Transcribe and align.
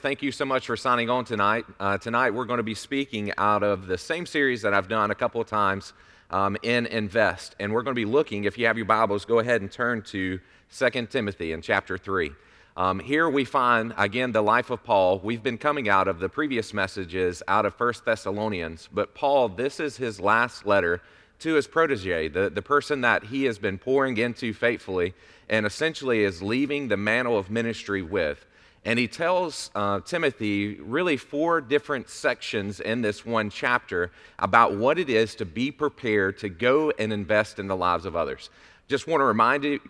Thank 0.00 0.22
you 0.22 0.30
so 0.30 0.44
much 0.44 0.64
for 0.68 0.76
signing 0.76 1.10
on 1.10 1.24
tonight. 1.24 1.64
Uh, 1.80 1.98
tonight, 1.98 2.30
we're 2.30 2.44
going 2.44 2.58
to 2.58 2.62
be 2.62 2.76
speaking 2.76 3.32
out 3.36 3.64
of 3.64 3.88
the 3.88 3.98
same 3.98 4.26
series 4.26 4.62
that 4.62 4.72
I've 4.72 4.86
done 4.86 5.10
a 5.10 5.14
couple 5.16 5.40
of 5.40 5.48
times 5.48 5.92
um, 6.30 6.56
in 6.62 6.86
Invest. 6.86 7.56
And 7.58 7.72
we're 7.72 7.82
going 7.82 7.96
to 7.96 8.00
be 8.00 8.04
looking, 8.04 8.44
if 8.44 8.56
you 8.56 8.66
have 8.66 8.76
your 8.76 8.86
Bibles, 8.86 9.24
go 9.24 9.40
ahead 9.40 9.60
and 9.60 9.72
turn 9.72 10.02
to 10.02 10.38
2 10.72 11.06
Timothy 11.06 11.50
in 11.50 11.62
chapter 11.62 11.98
3. 11.98 12.30
Um, 12.76 13.00
here 13.00 13.28
we 13.28 13.44
find, 13.44 13.92
again, 13.98 14.30
the 14.30 14.40
life 14.40 14.70
of 14.70 14.84
Paul. 14.84 15.18
We've 15.18 15.42
been 15.42 15.58
coming 15.58 15.88
out 15.88 16.06
of 16.06 16.20
the 16.20 16.28
previous 16.28 16.72
messages 16.72 17.42
out 17.48 17.66
of 17.66 17.74
1 17.74 17.94
Thessalonians, 18.04 18.88
but 18.92 19.16
Paul, 19.16 19.48
this 19.48 19.80
is 19.80 19.96
his 19.96 20.20
last 20.20 20.64
letter 20.64 21.02
to 21.40 21.54
his 21.54 21.66
protege, 21.66 22.28
the, 22.28 22.50
the 22.50 22.62
person 22.62 23.00
that 23.00 23.24
he 23.24 23.46
has 23.46 23.58
been 23.58 23.78
pouring 23.78 24.16
into 24.16 24.54
faithfully 24.54 25.14
and 25.48 25.66
essentially 25.66 26.22
is 26.22 26.40
leaving 26.40 26.86
the 26.86 26.96
mantle 26.96 27.36
of 27.36 27.50
ministry 27.50 28.02
with. 28.02 28.44
And 28.84 28.98
he 28.98 29.08
tells 29.08 29.70
uh, 29.74 30.00
Timothy 30.00 30.76
really 30.76 31.16
four 31.16 31.60
different 31.60 32.08
sections 32.08 32.80
in 32.80 33.02
this 33.02 33.26
one 33.26 33.50
chapter 33.50 34.12
about 34.38 34.76
what 34.76 34.98
it 34.98 35.10
is 35.10 35.34
to 35.36 35.44
be 35.44 35.70
prepared 35.70 36.38
to 36.38 36.48
go 36.48 36.92
and 36.98 37.12
invest 37.12 37.58
in 37.58 37.66
the 37.66 37.76
lives 37.76 38.06
of 38.06 38.16
others. 38.16 38.50
Just 38.88 39.06
want 39.06 39.20
to 39.20 39.24
remind 39.24 39.64
you, 39.64 39.80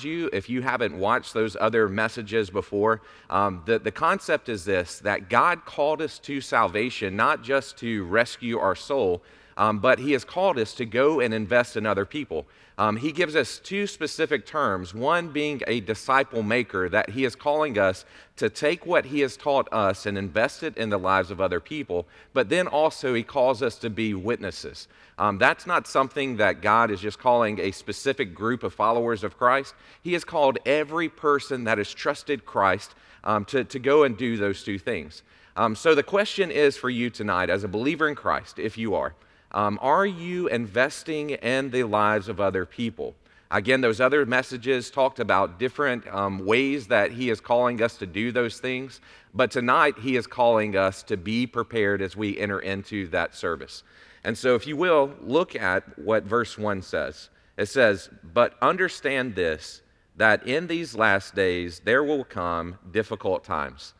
you 0.00 0.30
if 0.32 0.50
you 0.50 0.62
haven't 0.62 0.98
watched 0.98 1.32
those 1.32 1.56
other 1.60 1.88
messages 1.88 2.50
before, 2.50 3.02
um, 3.30 3.62
the, 3.66 3.78
the 3.78 3.92
concept 3.92 4.48
is 4.48 4.64
this 4.64 4.98
that 5.00 5.30
God 5.30 5.64
called 5.64 6.02
us 6.02 6.18
to 6.20 6.40
salvation, 6.40 7.14
not 7.14 7.44
just 7.44 7.76
to 7.78 8.04
rescue 8.06 8.58
our 8.58 8.74
soul, 8.74 9.22
um, 9.56 9.78
but 9.78 10.00
He 10.00 10.10
has 10.10 10.24
called 10.24 10.58
us 10.58 10.74
to 10.74 10.84
go 10.84 11.20
and 11.20 11.32
invest 11.32 11.76
in 11.76 11.86
other 11.86 12.04
people. 12.04 12.46
Um, 12.78 12.96
he 12.96 13.10
gives 13.10 13.34
us 13.34 13.58
two 13.58 13.88
specific 13.88 14.46
terms 14.46 14.94
one 14.94 15.28
being 15.30 15.60
a 15.66 15.80
disciple 15.80 16.44
maker, 16.44 16.88
that 16.88 17.10
He 17.10 17.24
is 17.24 17.34
calling 17.34 17.76
us 17.76 18.04
to 18.36 18.48
take 18.48 18.86
what 18.86 19.06
He 19.06 19.20
has 19.20 19.36
taught 19.36 19.66
us 19.72 20.06
and 20.06 20.16
invest 20.16 20.62
it 20.62 20.76
in 20.76 20.88
the 20.88 20.98
lives 20.98 21.32
of 21.32 21.40
other 21.40 21.58
people, 21.58 22.06
but 22.32 22.48
then 22.48 22.68
also 22.68 23.14
He 23.14 23.24
calls 23.24 23.62
us 23.62 23.76
to 23.78 23.90
be 23.90 24.14
witnesses. 24.14 24.86
Um, 25.18 25.38
that's 25.38 25.66
not 25.66 25.88
something 25.88 26.36
that 26.36 26.62
God 26.62 26.92
is 26.92 27.00
just 27.00 27.18
calling 27.18 27.58
a 27.58 27.72
specific 27.72 28.32
group 28.32 28.62
of 28.62 28.72
followers 28.72 29.24
of 29.24 29.36
Christ. 29.36 29.74
He 30.00 30.12
has 30.12 30.24
called 30.24 30.58
every 30.64 31.08
person 31.08 31.64
that 31.64 31.78
has 31.78 31.92
trusted 31.92 32.46
Christ 32.46 32.94
um, 33.24 33.44
to, 33.46 33.64
to 33.64 33.78
go 33.80 34.04
and 34.04 34.16
do 34.16 34.36
those 34.36 34.62
two 34.62 34.78
things. 34.78 35.24
Um, 35.56 35.74
so 35.74 35.96
the 35.96 36.04
question 36.04 36.52
is 36.52 36.76
for 36.76 36.88
you 36.88 37.10
tonight, 37.10 37.50
as 37.50 37.64
a 37.64 37.68
believer 37.68 38.08
in 38.08 38.14
Christ, 38.14 38.60
if 38.60 38.78
you 38.78 38.94
are, 38.94 39.14
um, 39.52 39.78
are 39.80 40.06
you 40.06 40.48
investing 40.48 41.30
in 41.30 41.70
the 41.70 41.84
lives 41.84 42.28
of 42.28 42.40
other 42.40 42.66
people? 42.66 43.14
Again, 43.50 43.80
those 43.80 44.00
other 44.00 44.26
messages 44.26 44.90
talked 44.90 45.20
about 45.20 45.58
different 45.58 46.06
um, 46.08 46.44
ways 46.44 46.88
that 46.88 47.12
He 47.12 47.30
is 47.30 47.40
calling 47.40 47.80
us 47.82 47.96
to 47.96 48.06
do 48.06 48.30
those 48.30 48.60
things, 48.60 49.00
but 49.32 49.50
tonight 49.50 49.98
He 49.98 50.16
is 50.16 50.26
calling 50.26 50.76
us 50.76 51.02
to 51.04 51.16
be 51.16 51.46
prepared 51.46 52.02
as 52.02 52.14
we 52.14 52.38
enter 52.38 52.60
into 52.60 53.08
that 53.08 53.34
service. 53.34 53.84
And 54.22 54.36
so, 54.36 54.54
if 54.54 54.66
you 54.66 54.76
will, 54.76 55.14
look 55.22 55.56
at 55.56 55.98
what 55.98 56.24
verse 56.24 56.58
1 56.58 56.82
says. 56.82 57.30
It 57.56 57.66
says, 57.66 58.10
But 58.22 58.54
understand 58.60 59.34
this, 59.34 59.80
that 60.16 60.46
in 60.46 60.66
these 60.66 60.94
last 60.94 61.34
days 61.34 61.80
there 61.84 62.04
will 62.04 62.24
come 62.24 62.76
difficult 62.90 63.44
times 63.44 63.94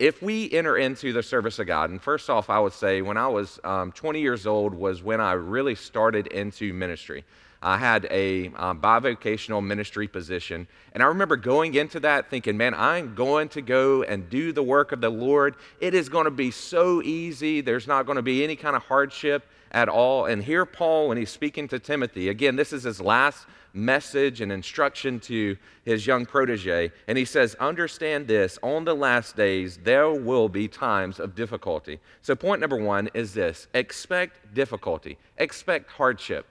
if 0.00 0.22
we 0.22 0.50
enter 0.50 0.78
into 0.78 1.12
the 1.12 1.22
service 1.22 1.58
of 1.58 1.66
God, 1.66 1.90
and 1.90 2.00
first 2.00 2.30
off, 2.30 2.48
I 2.48 2.58
would 2.58 2.72
say 2.72 3.02
when 3.02 3.18
I 3.18 3.28
was 3.28 3.60
um, 3.64 3.92
20 3.92 4.18
years 4.18 4.46
old 4.46 4.72
was 4.72 5.02
when 5.02 5.20
I 5.20 5.32
really 5.32 5.74
started 5.74 6.26
into 6.28 6.72
ministry. 6.72 7.22
I 7.62 7.76
had 7.76 8.08
a 8.10 8.46
um, 8.56 8.80
bivocational 8.80 9.62
ministry 9.62 10.08
position, 10.08 10.66
and 10.94 11.02
I 11.02 11.06
remember 11.06 11.36
going 11.36 11.74
into 11.74 12.00
that 12.00 12.30
thinking, 12.30 12.56
man, 12.56 12.72
I'm 12.72 13.14
going 13.14 13.50
to 13.50 13.60
go 13.60 14.02
and 14.02 14.30
do 14.30 14.52
the 14.52 14.62
work 14.62 14.92
of 14.92 15.02
the 15.02 15.10
Lord. 15.10 15.56
It 15.82 15.92
is 15.92 16.08
going 16.08 16.24
to 16.24 16.30
be 16.30 16.50
so 16.50 17.02
easy, 17.02 17.60
there's 17.60 17.86
not 17.86 18.06
going 18.06 18.16
to 18.16 18.22
be 18.22 18.42
any 18.42 18.56
kind 18.56 18.76
of 18.76 18.82
hardship 18.84 19.46
at 19.70 19.88
all. 19.88 20.26
And 20.26 20.42
here, 20.42 20.64
Paul, 20.64 21.08
when 21.08 21.18
he's 21.18 21.30
speaking 21.30 21.68
to 21.68 21.78
Timothy, 21.78 22.28
again, 22.28 22.56
this 22.56 22.72
is 22.72 22.84
his 22.84 23.00
last 23.00 23.46
message 23.72 24.40
and 24.40 24.50
instruction 24.50 25.20
to 25.20 25.56
his 25.84 26.06
young 26.06 26.26
protege. 26.26 26.90
And 27.06 27.16
he 27.16 27.24
says, 27.24 27.54
Understand 27.56 28.26
this, 28.26 28.58
on 28.62 28.84
the 28.84 28.94
last 28.94 29.36
days, 29.36 29.78
there 29.82 30.10
will 30.10 30.48
be 30.48 30.68
times 30.68 31.20
of 31.20 31.34
difficulty. 31.34 32.00
So, 32.22 32.34
point 32.34 32.60
number 32.60 32.76
one 32.76 33.08
is 33.14 33.34
this 33.34 33.68
expect 33.74 34.54
difficulty, 34.54 35.18
expect 35.38 35.90
hardship. 35.90 36.46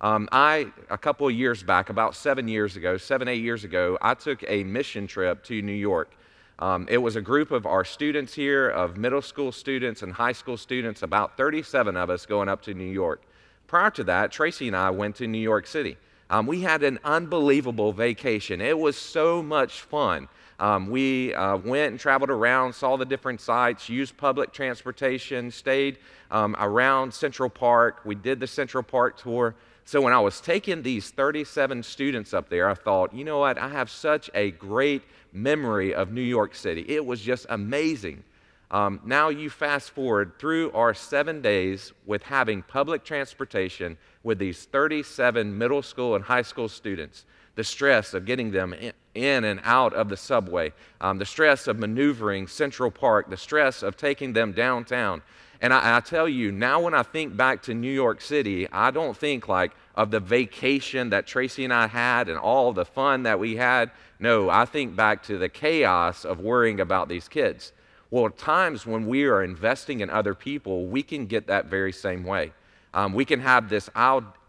Um, 0.00 0.28
I, 0.30 0.70
a 0.90 0.98
couple 0.98 1.26
of 1.26 1.34
years 1.34 1.62
back, 1.64 1.90
about 1.90 2.14
seven 2.14 2.46
years 2.46 2.76
ago, 2.76 2.96
seven, 2.96 3.26
eight 3.26 3.42
years 3.42 3.64
ago, 3.64 3.98
I 4.00 4.14
took 4.14 4.44
a 4.46 4.62
mission 4.62 5.08
trip 5.08 5.42
to 5.44 5.60
New 5.60 5.72
York. 5.72 6.12
Um, 6.58 6.86
it 6.90 6.98
was 6.98 7.14
a 7.16 7.20
group 7.20 7.50
of 7.50 7.66
our 7.66 7.84
students 7.84 8.34
here, 8.34 8.68
of 8.68 8.96
middle 8.96 9.22
school 9.22 9.52
students 9.52 10.02
and 10.02 10.12
high 10.12 10.32
school 10.32 10.56
students, 10.56 11.02
about 11.02 11.36
37 11.36 11.96
of 11.96 12.10
us 12.10 12.26
going 12.26 12.48
up 12.48 12.62
to 12.62 12.74
New 12.74 12.90
York. 12.90 13.22
Prior 13.68 13.90
to 13.90 14.04
that, 14.04 14.32
Tracy 14.32 14.66
and 14.66 14.76
I 14.76 14.90
went 14.90 15.16
to 15.16 15.26
New 15.26 15.38
York 15.38 15.66
City. 15.66 15.96
Um, 16.30 16.46
we 16.46 16.60
had 16.62 16.82
an 16.82 16.98
unbelievable 17.04 17.92
vacation. 17.92 18.60
It 18.60 18.78
was 18.78 18.96
so 18.96 19.42
much 19.42 19.82
fun. 19.82 20.28
Um, 20.60 20.90
we 20.90 21.32
uh, 21.34 21.56
went 21.58 21.92
and 21.92 22.00
traveled 22.00 22.30
around, 22.30 22.74
saw 22.74 22.96
the 22.96 23.04
different 23.04 23.40
sites, 23.40 23.88
used 23.88 24.16
public 24.16 24.52
transportation, 24.52 25.50
stayed 25.52 25.98
um, 26.30 26.56
around 26.58 27.14
Central 27.14 27.48
Park. 27.48 28.00
We 28.04 28.16
did 28.16 28.40
the 28.40 28.46
Central 28.46 28.82
Park 28.82 29.16
tour. 29.16 29.54
So 29.84 30.02
when 30.02 30.12
I 30.12 30.18
was 30.18 30.40
taking 30.40 30.82
these 30.82 31.10
37 31.10 31.82
students 31.82 32.34
up 32.34 32.50
there, 32.50 32.68
I 32.68 32.74
thought, 32.74 33.14
you 33.14 33.24
know 33.24 33.38
what? 33.38 33.56
I 33.56 33.68
have 33.68 33.88
such 33.88 34.28
a 34.34 34.50
great 34.50 35.02
memory 35.32 35.94
of 35.94 36.12
New 36.12 36.22
York 36.22 36.54
City. 36.54 36.84
It 36.88 37.04
was 37.04 37.20
just 37.20 37.46
amazing. 37.48 38.24
Um, 38.70 39.00
now 39.04 39.30
you 39.30 39.48
fast 39.48 39.90
forward 39.90 40.38
through 40.38 40.72
our 40.72 40.92
seven 40.92 41.40
days 41.40 41.92
with 42.04 42.22
having 42.22 42.62
public 42.62 43.02
transportation 43.02 43.96
with 44.22 44.38
these 44.38 44.64
37 44.66 45.56
middle 45.56 45.82
school 45.82 46.14
and 46.14 46.24
high 46.24 46.42
school 46.42 46.68
students. 46.68 47.24
The 47.54 47.64
stress 47.64 48.14
of 48.14 48.24
getting 48.24 48.50
them 48.50 48.74
in 49.14 49.44
and 49.44 49.60
out 49.64 49.94
of 49.94 50.08
the 50.08 50.16
subway, 50.16 50.72
um, 51.00 51.18
the 51.18 51.26
stress 51.26 51.66
of 51.66 51.78
maneuvering 51.78 52.46
Central 52.46 52.90
Park, 52.90 53.30
the 53.30 53.36
stress 53.36 53.82
of 53.82 53.96
taking 53.96 54.32
them 54.32 54.52
downtown. 54.52 55.22
And 55.60 55.72
I, 55.72 55.96
I, 55.96 56.00
tell 56.00 56.28
you, 56.28 56.52
now 56.52 56.80
when 56.80 56.94
I 56.94 57.02
think 57.02 57.36
back 57.36 57.62
to 57.62 57.74
New 57.74 57.90
York 57.90 58.20
City, 58.20 58.70
I 58.70 58.90
don't 58.90 59.16
think 59.16 59.48
like 59.48 59.72
of 59.96 60.10
the 60.12 60.20
vacation 60.20 61.10
that 61.10 61.26
Tracy 61.26 61.64
and 61.64 61.72
I 61.72 61.88
had 61.88 62.28
and 62.28 62.38
all 62.38 62.72
the 62.72 62.84
fun 62.84 63.24
that 63.24 63.40
we 63.40 63.56
had. 63.56 63.90
No, 64.20 64.48
I 64.48 64.64
think 64.64 64.94
back 64.94 65.24
to 65.24 65.38
the 65.38 65.48
chaos 65.48 66.24
of 66.24 66.38
worrying 66.40 66.80
about 66.80 67.08
these 67.08 67.26
kids. 67.26 67.72
Well, 68.10 68.26
at 68.26 68.38
times 68.38 68.86
when 68.86 69.06
we 69.06 69.24
are 69.24 69.42
investing 69.42 70.00
in 70.00 70.10
other 70.10 70.34
people, 70.34 70.86
we 70.86 71.02
can 71.02 71.26
get 71.26 71.48
that 71.48 71.66
very 71.66 71.92
same 71.92 72.24
way. 72.24 72.52
Um, 72.94 73.12
we 73.12 73.24
can 73.24 73.40
have 73.40 73.68
this 73.68 73.90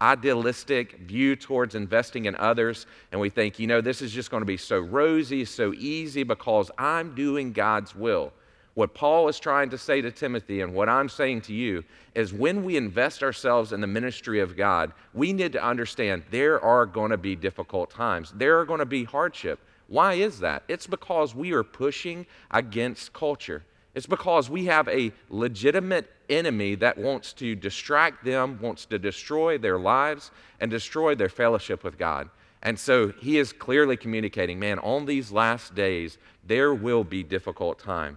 idealistic 0.00 0.98
view 1.00 1.36
towards 1.36 1.74
investing 1.74 2.24
in 2.24 2.34
others, 2.36 2.86
and 3.12 3.20
we 3.20 3.28
think, 3.28 3.58
you 3.58 3.66
know, 3.66 3.80
this 3.80 4.00
is 4.00 4.12
just 4.12 4.30
going 4.30 4.40
to 4.40 4.46
be 4.46 4.56
so 4.56 4.78
rosy, 4.78 5.44
so 5.44 5.74
easy 5.74 6.22
because 6.22 6.70
I'm 6.78 7.14
doing 7.14 7.52
God's 7.52 7.94
will. 7.94 8.32
What 8.80 8.94
Paul 8.94 9.28
is 9.28 9.38
trying 9.38 9.68
to 9.68 9.76
say 9.76 10.00
to 10.00 10.10
Timothy, 10.10 10.62
and 10.62 10.72
what 10.72 10.88
I'm 10.88 11.10
saying 11.10 11.42
to 11.42 11.52
you, 11.52 11.84
is 12.14 12.32
when 12.32 12.64
we 12.64 12.78
invest 12.78 13.22
ourselves 13.22 13.74
in 13.74 13.82
the 13.82 13.86
ministry 13.86 14.40
of 14.40 14.56
God, 14.56 14.94
we 15.12 15.34
need 15.34 15.52
to 15.52 15.62
understand 15.62 16.22
there 16.30 16.58
are 16.64 16.86
going 16.86 17.10
to 17.10 17.18
be 17.18 17.36
difficult 17.36 17.90
times, 17.90 18.32
there 18.34 18.58
are 18.58 18.64
going 18.64 18.78
to 18.78 18.86
be 18.86 19.04
hardship. 19.04 19.60
Why 19.88 20.14
is 20.14 20.40
that? 20.40 20.62
It's 20.66 20.86
because 20.86 21.34
we 21.34 21.52
are 21.52 21.62
pushing 21.62 22.24
against 22.52 23.12
culture. 23.12 23.64
It's 23.94 24.06
because 24.06 24.48
we 24.48 24.64
have 24.64 24.88
a 24.88 25.12
legitimate 25.28 26.10
enemy 26.30 26.74
that 26.76 26.96
wants 26.96 27.34
to 27.34 27.54
distract 27.54 28.24
them, 28.24 28.58
wants 28.62 28.86
to 28.86 28.98
destroy 28.98 29.58
their 29.58 29.78
lives, 29.78 30.30
and 30.58 30.70
destroy 30.70 31.14
their 31.14 31.28
fellowship 31.28 31.84
with 31.84 31.98
God. 31.98 32.30
And 32.62 32.78
so 32.78 33.08
he 33.08 33.36
is 33.36 33.52
clearly 33.52 33.98
communicating, 33.98 34.58
man, 34.58 34.78
on 34.78 35.04
these 35.04 35.30
last 35.30 35.74
days, 35.74 36.16
there 36.46 36.72
will 36.72 37.04
be 37.04 37.22
difficult 37.22 37.78
time. 37.78 38.16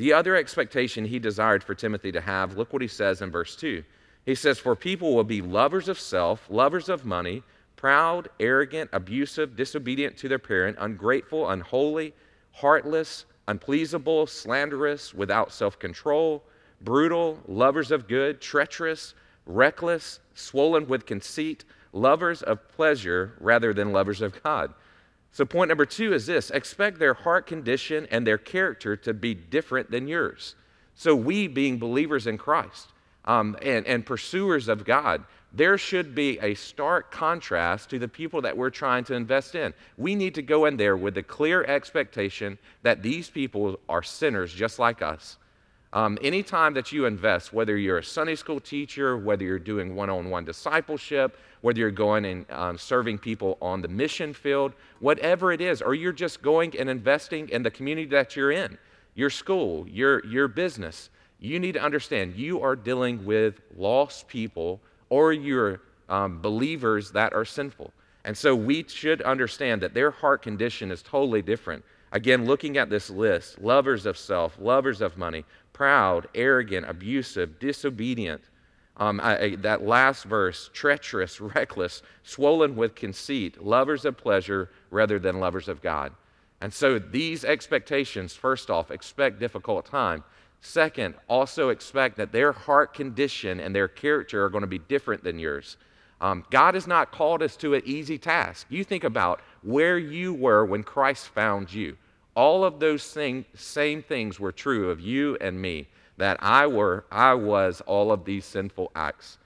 The 0.00 0.14
other 0.14 0.34
expectation 0.34 1.04
he 1.04 1.18
desired 1.18 1.62
for 1.62 1.74
Timothy 1.74 2.10
to 2.12 2.22
have, 2.22 2.56
look 2.56 2.72
what 2.72 2.80
he 2.80 2.88
says 2.88 3.20
in 3.20 3.30
verse 3.30 3.54
2. 3.54 3.84
He 4.24 4.34
says, 4.34 4.58
For 4.58 4.74
people 4.74 5.14
will 5.14 5.24
be 5.24 5.42
lovers 5.42 5.90
of 5.90 6.00
self, 6.00 6.46
lovers 6.48 6.88
of 6.88 7.04
money, 7.04 7.42
proud, 7.76 8.30
arrogant, 8.40 8.88
abusive, 8.94 9.56
disobedient 9.56 10.16
to 10.16 10.26
their 10.26 10.38
parent, 10.38 10.78
ungrateful, 10.80 11.50
unholy, 11.50 12.14
heartless, 12.52 13.26
unpleasable, 13.46 14.26
slanderous, 14.26 15.12
without 15.12 15.52
self 15.52 15.78
control, 15.78 16.44
brutal, 16.80 17.38
lovers 17.46 17.90
of 17.90 18.08
good, 18.08 18.40
treacherous, 18.40 19.12
reckless, 19.44 20.20
swollen 20.32 20.86
with 20.86 21.04
conceit, 21.04 21.66
lovers 21.92 22.40
of 22.40 22.66
pleasure 22.70 23.34
rather 23.38 23.74
than 23.74 23.92
lovers 23.92 24.22
of 24.22 24.42
God. 24.42 24.72
So, 25.32 25.44
point 25.44 25.68
number 25.68 25.86
two 25.86 26.12
is 26.12 26.26
this 26.26 26.50
expect 26.50 26.98
their 26.98 27.14
heart 27.14 27.46
condition 27.46 28.06
and 28.10 28.26
their 28.26 28.38
character 28.38 28.96
to 28.96 29.14
be 29.14 29.34
different 29.34 29.90
than 29.90 30.08
yours. 30.08 30.56
So, 30.94 31.14
we 31.14 31.46
being 31.46 31.78
believers 31.78 32.26
in 32.26 32.36
Christ 32.36 32.88
um, 33.24 33.56
and, 33.62 33.86
and 33.86 34.04
pursuers 34.04 34.68
of 34.68 34.84
God, 34.84 35.24
there 35.52 35.78
should 35.78 36.14
be 36.14 36.38
a 36.40 36.54
stark 36.54 37.10
contrast 37.10 37.90
to 37.90 37.98
the 37.98 38.08
people 38.08 38.42
that 38.42 38.56
we're 38.56 38.70
trying 38.70 39.04
to 39.04 39.14
invest 39.14 39.54
in. 39.54 39.74
We 39.96 40.14
need 40.14 40.34
to 40.36 40.42
go 40.42 40.66
in 40.66 40.76
there 40.76 40.96
with 40.96 41.14
the 41.14 41.22
clear 41.22 41.64
expectation 41.64 42.58
that 42.82 43.02
these 43.02 43.30
people 43.30 43.78
are 43.88 44.02
sinners 44.02 44.52
just 44.52 44.78
like 44.78 45.02
us. 45.02 45.36
Um, 45.92 46.18
anytime 46.22 46.74
that 46.74 46.92
you 46.92 47.06
invest, 47.06 47.52
whether 47.52 47.76
you're 47.76 47.98
a 47.98 48.04
Sunday 48.04 48.36
school 48.36 48.60
teacher, 48.60 49.16
whether 49.16 49.42
you're 49.42 49.58
doing 49.58 49.96
one 49.96 50.08
on 50.08 50.30
one 50.30 50.44
discipleship, 50.44 51.36
whether 51.62 51.80
you're 51.80 51.90
going 51.90 52.24
and 52.24 52.46
um, 52.50 52.78
serving 52.78 53.18
people 53.18 53.58
on 53.60 53.82
the 53.82 53.88
mission 53.88 54.32
field, 54.32 54.72
whatever 55.00 55.52
it 55.52 55.60
is, 55.60 55.82
or 55.82 55.94
you're 55.94 56.12
just 56.12 56.42
going 56.42 56.78
and 56.78 56.88
investing 56.88 57.48
in 57.48 57.64
the 57.64 57.70
community 57.70 58.06
that 58.08 58.36
you're 58.36 58.52
in, 58.52 58.78
your 59.14 59.30
school, 59.30 59.86
your, 59.88 60.24
your 60.26 60.46
business, 60.46 61.10
you 61.40 61.58
need 61.58 61.72
to 61.72 61.82
understand 61.82 62.36
you 62.36 62.60
are 62.60 62.76
dealing 62.76 63.24
with 63.24 63.60
lost 63.76 64.28
people 64.28 64.80
or 65.08 65.32
you're 65.32 65.80
um, 66.08 66.40
believers 66.40 67.10
that 67.10 67.32
are 67.32 67.44
sinful. 67.44 67.92
And 68.24 68.36
so 68.36 68.54
we 68.54 68.84
should 68.86 69.22
understand 69.22 69.80
that 69.82 69.94
their 69.94 70.10
heart 70.10 70.42
condition 70.42 70.90
is 70.92 71.02
totally 71.02 71.42
different. 71.42 71.84
Again, 72.12 72.44
looking 72.44 72.76
at 72.76 72.90
this 72.90 73.08
list 73.08 73.60
lovers 73.60 74.04
of 74.04 74.18
self, 74.18 74.58
lovers 74.60 75.00
of 75.00 75.16
money, 75.16 75.44
proud, 75.80 76.28
arrogant, 76.34 76.86
abusive, 76.86 77.58
disobedient. 77.58 78.42
Um, 78.98 79.18
I, 79.18 79.40
I, 79.40 79.56
that 79.56 79.80
last 79.80 80.24
verse, 80.24 80.68
treacherous, 80.74 81.40
reckless, 81.56 82.02
swollen 82.22 82.76
with 82.76 82.94
conceit, 82.94 83.64
lovers 83.64 84.04
of 84.04 84.18
pleasure 84.18 84.68
rather 84.90 85.18
than 85.18 85.40
lovers 85.40 85.68
of 85.68 85.80
God. 85.80 86.12
And 86.60 86.70
so 86.70 86.98
these 86.98 87.46
expectations, 87.46 88.34
first 88.34 88.68
off, 88.68 88.90
expect 88.90 89.40
difficult 89.40 89.86
time. 89.86 90.22
Second, 90.60 91.14
also 91.30 91.70
expect 91.70 92.18
that 92.18 92.30
their 92.30 92.52
heart 92.52 92.92
condition 92.92 93.58
and 93.58 93.74
their 93.74 93.88
character 93.88 94.44
are 94.44 94.50
going 94.50 94.60
to 94.60 94.66
be 94.66 94.80
different 94.80 95.24
than 95.24 95.38
yours. 95.38 95.78
Um, 96.20 96.44
God 96.50 96.74
has 96.74 96.86
not 96.86 97.10
called 97.10 97.42
us 97.42 97.56
to 97.56 97.72
an 97.72 97.80
easy 97.86 98.18
task. 98.18 98.66
You 98.68 98.84
think 98.84 99.04
about 99.04 99.40
where 99.62 99.96
you 99.96 100.34
were 100.34 100.66
when 100.66 100.82
Christ 100.82 101.28
found 101.28 101.72
you. 101.72 101.96
All 102.34 102.64
of 102.64 102.80
those 102.80 103.10
thing, 103.10 103.44
same 103.54 104.02
things 104.02 104.38
were 104.38 104.52
true 104.52 104.90
of 104.90 105.00
you 105.00 105.36
and 105.40 105.60
me, 105.60 105.88
that 106.16 106.38
I, 106.40 106.66
were, 106.66 107.04
I 107.10 107.34
was 107.34 107.80
all 107.82 108.12
of 108.12 108.24
these 108.24 108.44
sinful 108.44 108.92
acts. 108.94 109.38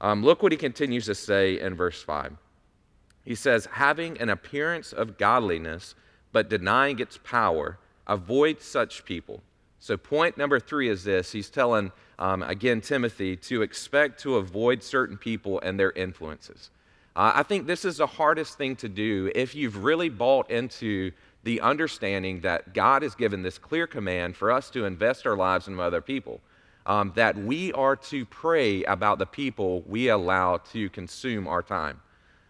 Um, 0.00 0.22
look 0.22 0.42
what 0.42 0.52
he 0.52 0.58
continues 0.58 1.06
to 1.06 1.14
say 1.14 1.60
in 1.60 1.74
verse 1.74 2.02
5. 2.02 2.36
He 3.24 3.34
says, 3.34 3.68
having 3.72 4.18
an 4.18 4.30
appearance 4.30 4.92
of 4.92 5.18
godliness, 5.18 5.94
but 6.32 6.48
denying 6.48 6.98
its 6.98 7.18
power, 7.18 7.78
avoid 8.06 8.62
such 8.62 9.04
people. 9.04 9.42
So, 9.78 9.96
point 9.96 10.36
number 10.36 10.60
three 10.60 10.88
is 10.88 11.04
this 11.04 11.32
he's 11.32 11.50
telling, 11.50 11.92
um, 12.18 12.42
again, 12.42 12.80
Timothy 12.80 13.36
to 13.36 13.62
expect 13.62 14.20
to 14.20 14.36
avoid 14.36 14.82
certain 14.82 15.16
people 15.16 15.58
and 15.60 15.80
their 15.80 15.92
influences. 15.92 16.70
Uh, 17.16 17.32
I 17.34 17.42
think 17.42 17.66
this 17.66 17.84
is 17.84 17.96
the 17.96 18.06
hardest 18.06 18.56
thing 18.56 18.76
to 18.76 18.88
do 18.88 19.32
if 19.34 19.54
you've 19.54 19.82
really 19.82 20.08
bought 20.08 20.50
into 20.50 21.12
the 21.42 21.60
understanding 21.60 22.40
that 22.40 22.74
God 22.74 23.02
has 23.02 23.14
given 23.14 23.42
this 23.42 23.58
clear 23.58 23.86
command 23.86 24.36
for 24.36 24.52
us 24.52 24.70
to 24.70 24.84
invest 24.84 25.26
our 25.26 25.36
lives 25.36 25.68
in 25.68 25.78
other 25.78 26.00
people. 26.00 26.40
Um, 26.86 27.12
that 27.14 27.36
we 27.36 27.72
are 27.74 27.94
to 27.94 28.24
pray 28.24 28.82
about 28.84 29.18
the 29.18 29.26
people 29.26 29.82
we 29.86 30.08
allow 30.08 30.56
to 30.72 30.88
consume 30.88 31.46
our 31.46 31.62
time 31.62 32.00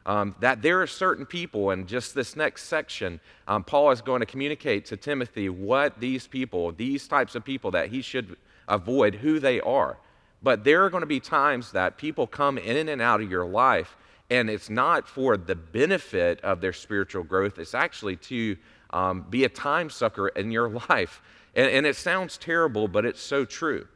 um, 0.07 0.35
that 0.41 0.63
there 0.63 0.81
are 0.81 0.87
certain 0.87 1.27
people, 1.27 1.71
and 1.71 1.87
just 1.87 2.15
this 2.15 2.35
next 2.35 2.65
section, 2.65 3.21
um, 3.47 3.63
Paul 3.63 3.91
is 3.91 4.01
going 4.01 4.21
to 4.21 4.27
communicate 4.27 4.87
to 4.87 4.97
Timothy 4.97 5.49
what 5.49 6.01
these 6.01 6.27
people, 6.27 6.73
these 6.73 7.07
types 7.07 7.35
of 7.35 7.45
people, 7.45 7.71
that 7.73 7.91
he 7.91 8.01
should 8.01 8.37
avoid, 8.69 9.15
who 9.15 9.39
they 9.39 9.61
are. 9.61 9.99
But 10.43 10.65
there 10.65 10.85
are 10.85 10.91
going 10.91 11.03
to 11.03 11.07
be 11.07 11.21
times 11.21 11.73
that 11.73 11.99
people 11.99 12.27
come 12.27 12.57
in 12.57 12.89
and 12.89 13.03
out 13.03 13.21
of 13.21 13.31
your 13.31 13.45
life, 13.45 13.97
and 14.31 14.49
it's 14.49 14.71
not 14.71 15.07
for 15.07 15.37
the 15.37 15.55
benefit 15.55 16.41
of 16.41 16.61
their 16.61 16.73
spiritual 16.73 17.23
growth, 17.23 17.59
it's 17.59 17.75
actually 17.75 18.17
to 18.17 18.57
um, 18.93 19.27
be 19.29 19.45
a 19.45 19.49
time 19.49 19.91
sucker 19.91 20.29
in 20.29 20.51
your 20.51 20.69
life. 20.89 21.23
And, 21.55 21.71
and, 21.71 21.87
it 21.87 21.97
sounds 21.97 22.39
terrible, 22.39 22.87
but 22.87 23.05
it's 23.05 23.21
so 23.21 23.45
true. 23.45 23.89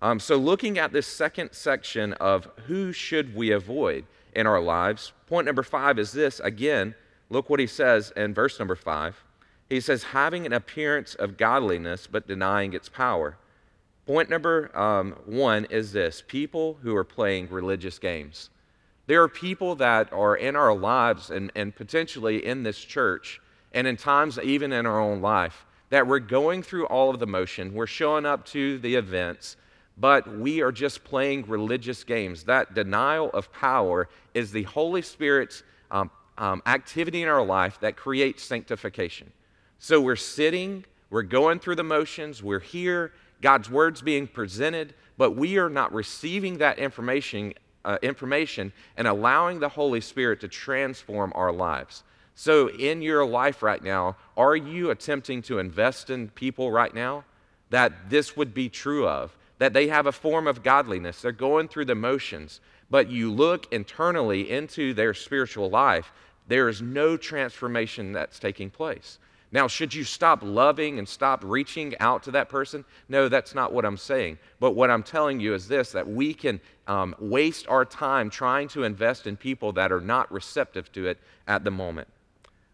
Um, 0.00 0.18
so, 0.18 0.36
looking 0.36 0.78
at 0.78 0.92
this 0.92 1.06
second 1.06 1.52
section 1.52 2.14
of 2.14 2.48
who 2.66 2.92
should 2.92 3.36
we 3.36 3.50
avoid, 3.50 4.06
in 4.34 4.46
our 4.46 4.60
lives. 4.60 5.12
Point 5.26 5.46
number 5.46 5.62
five 5.62 5.98
is 5.98 6.12
this 6.12 6.40
again, 6.40 6.94
look 7.30 7.50
what 7.50 7.60
he 7.60 7.66
says 7.66 8.12
in 8.16 8.34
verse 8.34 8.58
number 8.58 8.76
five. 8.76 9.22
He 9.68 9.80
says, 9.80 10.02
having 10.02 10.44
an 10.44 10.52
appearance 10.52 11.14
of 11.14 11.36
godliness 11.36 12.06
but 12.06 12.26
denying 12.26 12.72
its 12.74 12.88
power. 12.88 13.38
Point 14.06 14.28
number 14.28 14.76
um, 14.76 15.12
one 15.24 15.64
is 15.66 15.92
this 15.92 16.22
people 16.26 16.78
who 16.82 16.94
are 16.96 17.04
playing 17.04 17.48
religious 17.50 17.98
games. 17.98 18.50
There 19.06 19.22
are 19.22 19.28
people 19.28 19.74
that 19.76 20.12
are 20.12 20.36
in 20.36 20.56
our 20.56 20.74
lives 20.74 21.30
and, 21.30 21.50
and 21.54 21.74
potentially 21.74 22.44
in 22.44 22.62
this 22.62 22.78
church, 22.78 23.40
and 23.72 23.86
in 23.86 23.96
times 23.96 24.38
even 24.38 24.72
in 24.72 24.86
our 24.86 25.00
own 25.00 25.20
life, 25.20 25.64
that 25.90 26.06
we're 26.06 26.18
going 26.18 26.62
through 26.62 26.86
all 26.86 27.10
of 27.10 27.18
the 27.18 27.26
motion. 27.26 27.74
We're 27.74 27.86
showing 27.86 28.24
up 28.24 28.46
to 28.46 28.78
the 28.78 28.94
events, 28.94 29.56
but 29.98 30.26
we 30.38 30.62
are 30.62 30.72
just 30.72 31.04
playing 31.04 31.44
religious 31.46 32.02
games. 32.04 32.44
That 32.44 32.74
denial 32.74 33.30
of 33.30 33.52
power 33.52 34.08
is 34.32 34.52
the 34.52 34.62
Holy 34.62 35.02
Spirit's 35.02 35.62
um, 35.90 36.10
um, 36.38 36.62
activity 36.66 37.22
in 37.22 37.28
our 37.28 37.44
life 37.44 37.78
that 37.80 37.96
creates 37.96 38.42
sanctification. 38.42 39.30
So 39.78 40.00
we're 40.00 40.16
sitting, 40.16 40.84
we're 41.10 41.22
going 41.22 41.58
through 41.58 41.76
the 41.76 41.84
motions, 41.84 42.42
we're 42.42 42.60
here, 42.60 43.12
God's 43.42 43.68
word's 43.68 44.00
being 44.00 44.26
presented, 44.26 44.94
but 45.18 45.32
we 45.32 45.58
are 45.58 45.68
not 45.68 45.92
receiving 45.92 46.58
that 46.58 46.78
information, 46.78 47.52
uh, 47.84 47.98
information 48.00 48.72
and 48.96 49.06
allowing 49.06 49.60
the 49.60 49.68
Holy 49.68 50.00
Spirit 50.00 50.40
to 50.40 50.48
transform 50.48 51.32
our 51.34 51.52
lives. 51.52 52.02
So, 52.34 52.68
in 52.70 53.02
your 53.02 53.24
life 53.26 53.62
right 53.62 53.82
now, 53.82 54.16
are 54.36 54.56
you 54.56 54.90
attempting 54.90 55.42
to 55.42 55.58
invest 55.58 56.10
in 56.10 56.28
people 56.28 56.72
right 56.72 56.94
now 56.94 57.24
that 57.70 58.10
this 58.10 58.36
would 58.36 58.54
be 58.54 58.68
true 58.68 59.06
of? 59.06 59.36
that 59.62 59.72
they 59.72 59.86
have 59.86 60.06
a 60.06 60.12
form 60.12 60.48
of 60.48 60.64
godliness. 60.64 61.22
They're 61.22 61.30
going 61.30 61.68
through 61.68 61.84
the 61.84 61.94
motions, 61.94 62.60
but 62.90 63.08
you 63.08 63.30
look 63.30 63.72
internally 63.72 64.50
into 64.50 64.92
their 64.92 65.14
spiritual 65.14 65.70
life, 65.70 66.10
there 66.48 66.68
is 66.68 66.82
no 66.82 67.16
transformation 67.16 68.10
that's 68.10 68.40
taking 68.40 68.70
place. 68.70 69.20
Now, 69.52 69.68
should 69.68 69.94
you 69.94 70.02
stop 70.02 70.40
loving 70.42 70.98
and 70.98 71.08
stop 71.08 71.44
reaching 71.44 71.96
out 72.00 72.24
to 72.24 72.32
that 72.32 72.48
person? 72.48 72.84
No, 73.08 73.28
that's 73.28 73.54
not 73.54 73.72
what 73.72 73.84
I'm 73.84 73.96
saying. 73.96 74.38
But 74.58 74.72
what 74.72 74.90
I'm 74.90 75.04
telling 75.04 75.38
you 75.38 75.54
is 75.54 75.68
this 75.68 75.92
that 75.92 76.08
we 76.08 76.34
can 76.34 76.60
um, 76.88 77.14
waste 77.20 77.68
our 77.68 77.84
time 77.84 78.30
trying 78.30 78.66
to 78.70 78.82
invest 78.82 79.28
in 79.28 79.36
people 79.36 79.70
that 79.74 79.92
are 79.92 80.00
not 80.00 80.32
receptive 80.32 80.90
to 80.94 81.06
it 81.06 81.18
at 81.46 81.62
the 81.62 81.70
moment. 81.70 82.08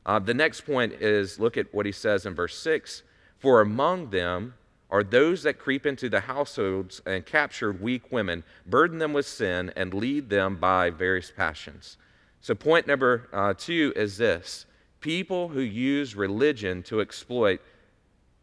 Uh, 0.08 0.18
the 0.18 0.32
next 0.32 0.62
point 0.62 0.94
is 0.94 1.38
look 1.38 1.58
at 1.58 1.72
what 1.74 1.84
he 1.84 1.92
says 1.92 2.24
in 2.24 2.34
verse 2.34 2.56
6 2.56 3.02
For 3.38 3.60
among 3.60 4.08
them 4.08 4.54
are 4.90 5.04
those 5.04 5.42
that 5.42 5.58
creep 5.58 5.84
into 5.84 6.08
the 6.08 6.20
households 6.20 7.02
and 7.04 7.26
capture 7.26 7.70
weak 7.70 8.10
women, 8.10 8.42
burden 8.64 8.98
them 8.98 9.12
with 9.12 9.26
sin, 9.26 9.70
and 9.76 9.92
lead 9.92 10.30
them 10.30 10.56
by 10.56 10.88
various 10.88 11.30
passions. 11.30 11.98
So, 12.40 12.54
point 12.54 12.86
number 12.86 13.28
uh, 13.34 13.52
two 13.52 13.92
is 13.96 14.16
this 14.16 14.64
people 15.00 15.48
who 15.48 15.60
use 15.60 16.16
religion 16.16 16.82
to 16.84 17.02
exploit 17.02 17.60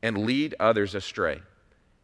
and 0.04 0.20
lead 0.20 0.54
others 0.60 0.94
astray. 0.94 1.42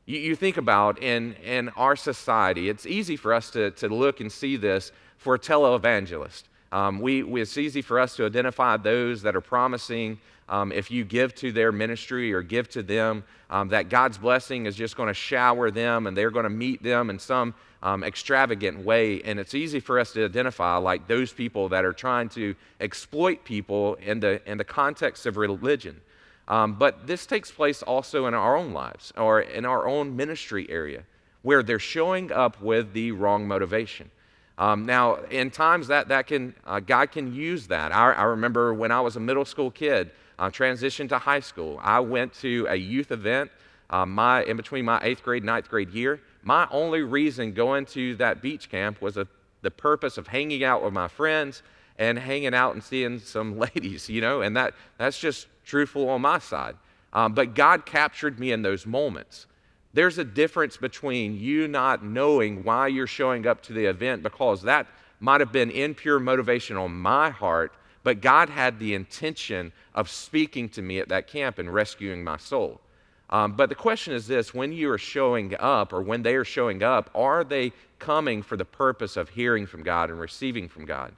You, 0.07 0.17
you 0.17 0.35
think 0.35 0.57
about 0.57 1.03
in, 1.03 1.33
in 1.35 1.69
our 1.69 1.95
society, 1.95 2.67
it's 2.67 2.87
easy 2.87 3.15
for 3.15 3.31
us 3.31 3.51
to, 3.51 3.69
to 3.69 3.89
look 3.89 4.21
and 4.21 4.31
see 4.31 4.57
this 4.57 4.91
for 5.17 5.35
a 5.35 5.39
televangelist. 5.39 6.45
Um, 6.71 6.99
we, 6.99 7.23
we, 7.23 7.41
it's 7.41 7.57
easy 7.57 7.81
for 7.81 7.99
us 7.99 8.15
to 8.15 8.25
identify 8.25 8.77
those 8.77 9.21
that 9.23 9.35
are 9.35 9.41
promising 9.41 10.19
um, 10.47 10.71
if 10.73 10.91
you 10.91 11.05
give 11.05 11.33
to 11.35 11.51
their 11.51 11.71
ministry 11.71 12.33
or 12.33 12.41
give 12.41 12.69
to 12.71 12.83
them, 12.83 13.23
um, 13.49 13.69
that 13.69 13.89
God's 13.89 14.17
blessing 14.17 14.65
is 14.65 14.75
just 14.75 14.97
going 14.97 15.07
to 15.07 15.13
shower 15.13 15.71
them 15.71 16.07
and 16.07 16.15
they're 16.15 16.31
going 16.31 16.43
to 16.43 16.49
meet 16.49 16.83
them 16.83 17.09
in 17.09 17.19
some 17.19 17.53
um, 17.81 18.03
extravagant 18.03 18.83
way. 18.83 19.21
And 19.21 19.39
it's 19.39 19.53
easy 19.53 19.79
for 19.79 19.97
us 19.97 20.11
to 20.13 20.25
identify 20.25 20.75
like 20.75 21.07
those 21.07 21.31
people 21.31 21.69
that 21.69 21.85
are 21.85 21.93
trying 21.93 22.27
to 22.29 22.55
exploit 22.81 23.45
people 23.45 23.95
in 23.95 24.19
the, 24.19 24.41
in 24.49 24.57
the 24.57 24.65
context 24.65 25.25
of 25.25 25.37
religion. 25.37 26.01
Um, 26.47 26.73
but 26.73 27.07
this 27.07 27.25
takes 27.25 27.49
place 27.49 27.81
also 27.81 28.25
in 28.25 28.33
our 28.33 28.57
own 28.57 28.73
lives 28.73 29.13
or 29.15 29.41
in 29.41 29.65
our 29.65 29.87
own 29.87 30.15
ministry 30.15 30.69
area 30.69 31.03
where 31.43 31.63
they're 31.63 31.79
showing 31.79 32.31
up 32.31 32.61
with 32.61 32.93
the 32.93 33.11
wrong 33.13 33.47
motivation. 33.47 34.11
Um, 34.57 34.85
now, 34.85 35.15
in 35.15 35.49
times 35.49 35.87
that, 35.87 36.09
that 36.09 36.27
can, 36.27 36.53
uh, 36.65 36.79
God 36.79 37.11
can 37.11 37.33
use 37.33 37.67
that. 37.67 37.93
I, 37.93 38.11
I, 38.11 38.23
remember 38.23 38.73
when 38.73 38.91
I 38.91 39.01
was 39.01 39.15
a 39.15 39.19
middle 39.19 39.45
school 39.45 39.71
kid, 39.71 40.11
uh, 40.37 40.49
transitioned 40.49 41.09
to 41.09 41.17
high 41.17 41.39
school. 41.39 41.79
I 41.81 41.99
went 41.99 42.33
to 42.35 42.67
a 42.69 42.75
youth 42.75 43.11
event 43.11 43.49
uh, 43.89 44.05
my, 44.05 44.43
in 44.43 44.57
between 44.57 44.85
my 44.85 44.99
eighth 45.03 45.23
grade, 45.23 45.43
ninth 45.43 45.69
grade 45.69 45.89
year. 45.91 46.21
My 46.43 46.67
only 46.71 47.01
reason 47.01 47.53
going 47.53 47.85
to 47.87 48.15
that 48.15 48.41
beach 48.41 48.69
camp 48.69 49.01
was 49.01 49.17
a, 49.17 49.27
the 49.61 49.71
purpose 49.71 50.17
of 50.17 50.27
hanging 50.27 50.63
out 50.63 50.83
with 50.83 50.93
my 50.93 51.07
friends 51.07 51.61
and 51.97 52.17
hanging 52.17 52.53
out 52.53 52.73
and 52.73 52.83
seeing 52.83 53.19
some 53.19 53.59
ladies, 53.75 54.09
you 54.09 54.21
know, 54.21 54.41
and 54.41 54.55
that, 54.57 54.73
that's 54.97 55.19
just 55.19 55.47
truthful 55.65 56.09
on 56.09 56.21
my 56.21 56.39
side. 56.39 56.75
Um, 57.13 57.33
but 57.33 57.53
God 57.53 57.85
captured 57.85 58.39
me 58.39 58.51
in 58.51 58.61
those 58.61 58.85
moments. 58.85 59.45
There's 59.93 60.17
a 60.17 60.23
difference 60.23 60.77
between 60.77 61.37
you 61.37 61.67
not 61.67 62.03
knowing 62.03 62.63
why 62.63 62.87
you're 62.87 63.07
showing 63.07 63.45
up 63.45 63.61
to 63.63 63.73
the 63.73 63.85
event 63.85 64.23
because 64.23 64.61
that 64.63 64.87
might 65.19 65.41
have 65.41 65.51
been 65.51 65.69
impure 65.69 66.19
motivation 66.19 66.77
on 66.77 66.93
my 66.93 67.29
heart, 67.29 67.73
but 68.03 68.21
God 68.21 68.49
had 68.49 68.79
the 68.79 68.93
intention 68.93 69.71
of 69.93 70.09
speaking 70.09 70.69
to 70.69 70.81
me 70.81 70.99
at 70.99 71.09
that 71.09 71.27
camp 71.27 71.59
and 71.59 71.73
rescuing 71.73 72.23
my 72.23 72.37
soul. 72.37 72.81
Um, 73.29 73.53
but 73.53 73.69
the 73.69 73.75
question 73.75 74.13
is 74.13 74.27
this 74.27 74.53
when 74.53 74.73
you 74.73 74.91
are 74.91 74.97
showing 74.97 75.55
up, 75.59 75.93
or 75.93 76.01
when 76.01 76.21
they 76.21 76.35
are 76.35 76.45
showing 76.45 76.83
up, 76.83 77.09
are 77.15 77.43
they 77.43 77.71
coming 77.99 78.41
for 78.41 78.57
the 78.57 78.65
purpose 78.65 79.15
of 79.15 79.29
hearing 79.29 79.65
from 79.65 79.83
God 79.83 80.09
and 80.09 80.19
receiving 80.19 80.67
from 80.67 80.85
God? 80.85 81.13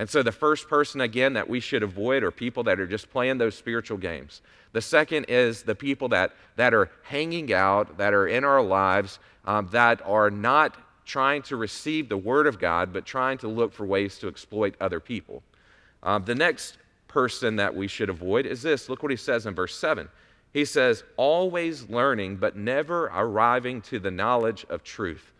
And 0.00 0.08
so 0.08 0.22
the 0.22 0.32
first 0.32 0.66
person, 0.66 1.02
again, 1.02 1.34
that 1.34 1.46
we 1.46 1.60
should 1.60 1.82
avoid 1.82 2.22
are 2.22 2.30
people 2.30 2.62
that 2.62 2.80
are 2.80 2.86
just 2.86 3.10
playing 3.10 3.36
those 3.36 3.54
spiritual 3.54 3.98
games. 3.98 4.40
The 4.72 4.80
second 4.80 5.26
is 5.28 5.62
the 5.62 5.74
people 5.74 6.08
that, 6.08 6.32
that 6.56 6.72
are 6.72 6.90
hanging 7.02 7.52
out, 7.52 7.98
that 7.98 8.14
are 8.14 8.26
in 8.26 8.42
our 8.42 8.62
lives, 8.62 9.18
um, 9.44 9.68
that 9.72 10.00
are 10.06 10.30
not 10.30 10.74
trying 11.04 11.42
to 11.42 11.56
receive 11.56 12.08
the 12.08 12.16
Word 12.16 12.46
of 12.46 12.58
God, 12.58 12.94
but 12.94 13.04
trying 13.04 13.36
to 13.38 13.48
look 13.48 13.74
for 13.74 13.84
ways 13.84 14.16
to 14.20 14.28
exploit 14.28 14.74
other 14.80 15.00
people. 15.00 15.42
Um, 16.02 16.24
the 16.24 16.34
next 16.34 16.78
person 17.06 17.56
that 17.56 17.76
we 17.76 17.86
should 17.86 18.08
avoid 18.08 18.46
is 18.46 18.62
this. 18.62 18.88
Look 18.88 19.02
what 19.02 19.10
he 19.10 19.18
says 19.18 19.44
in 19.44 19.54
verse 19.54 19.76
7. 19.76 20.08
He 20.54 20.64
says, 20.64 21.04
always 21.18 21.90
learning, 21.90 22.36
but 22.36 22.56
never 22.56 23.12
arriving 23.14 23.82
to 23.82 23.98
the 23.98 24.10
knowledge 24.10 24.64
of 24.70 24.82
truth. 24.82 25.30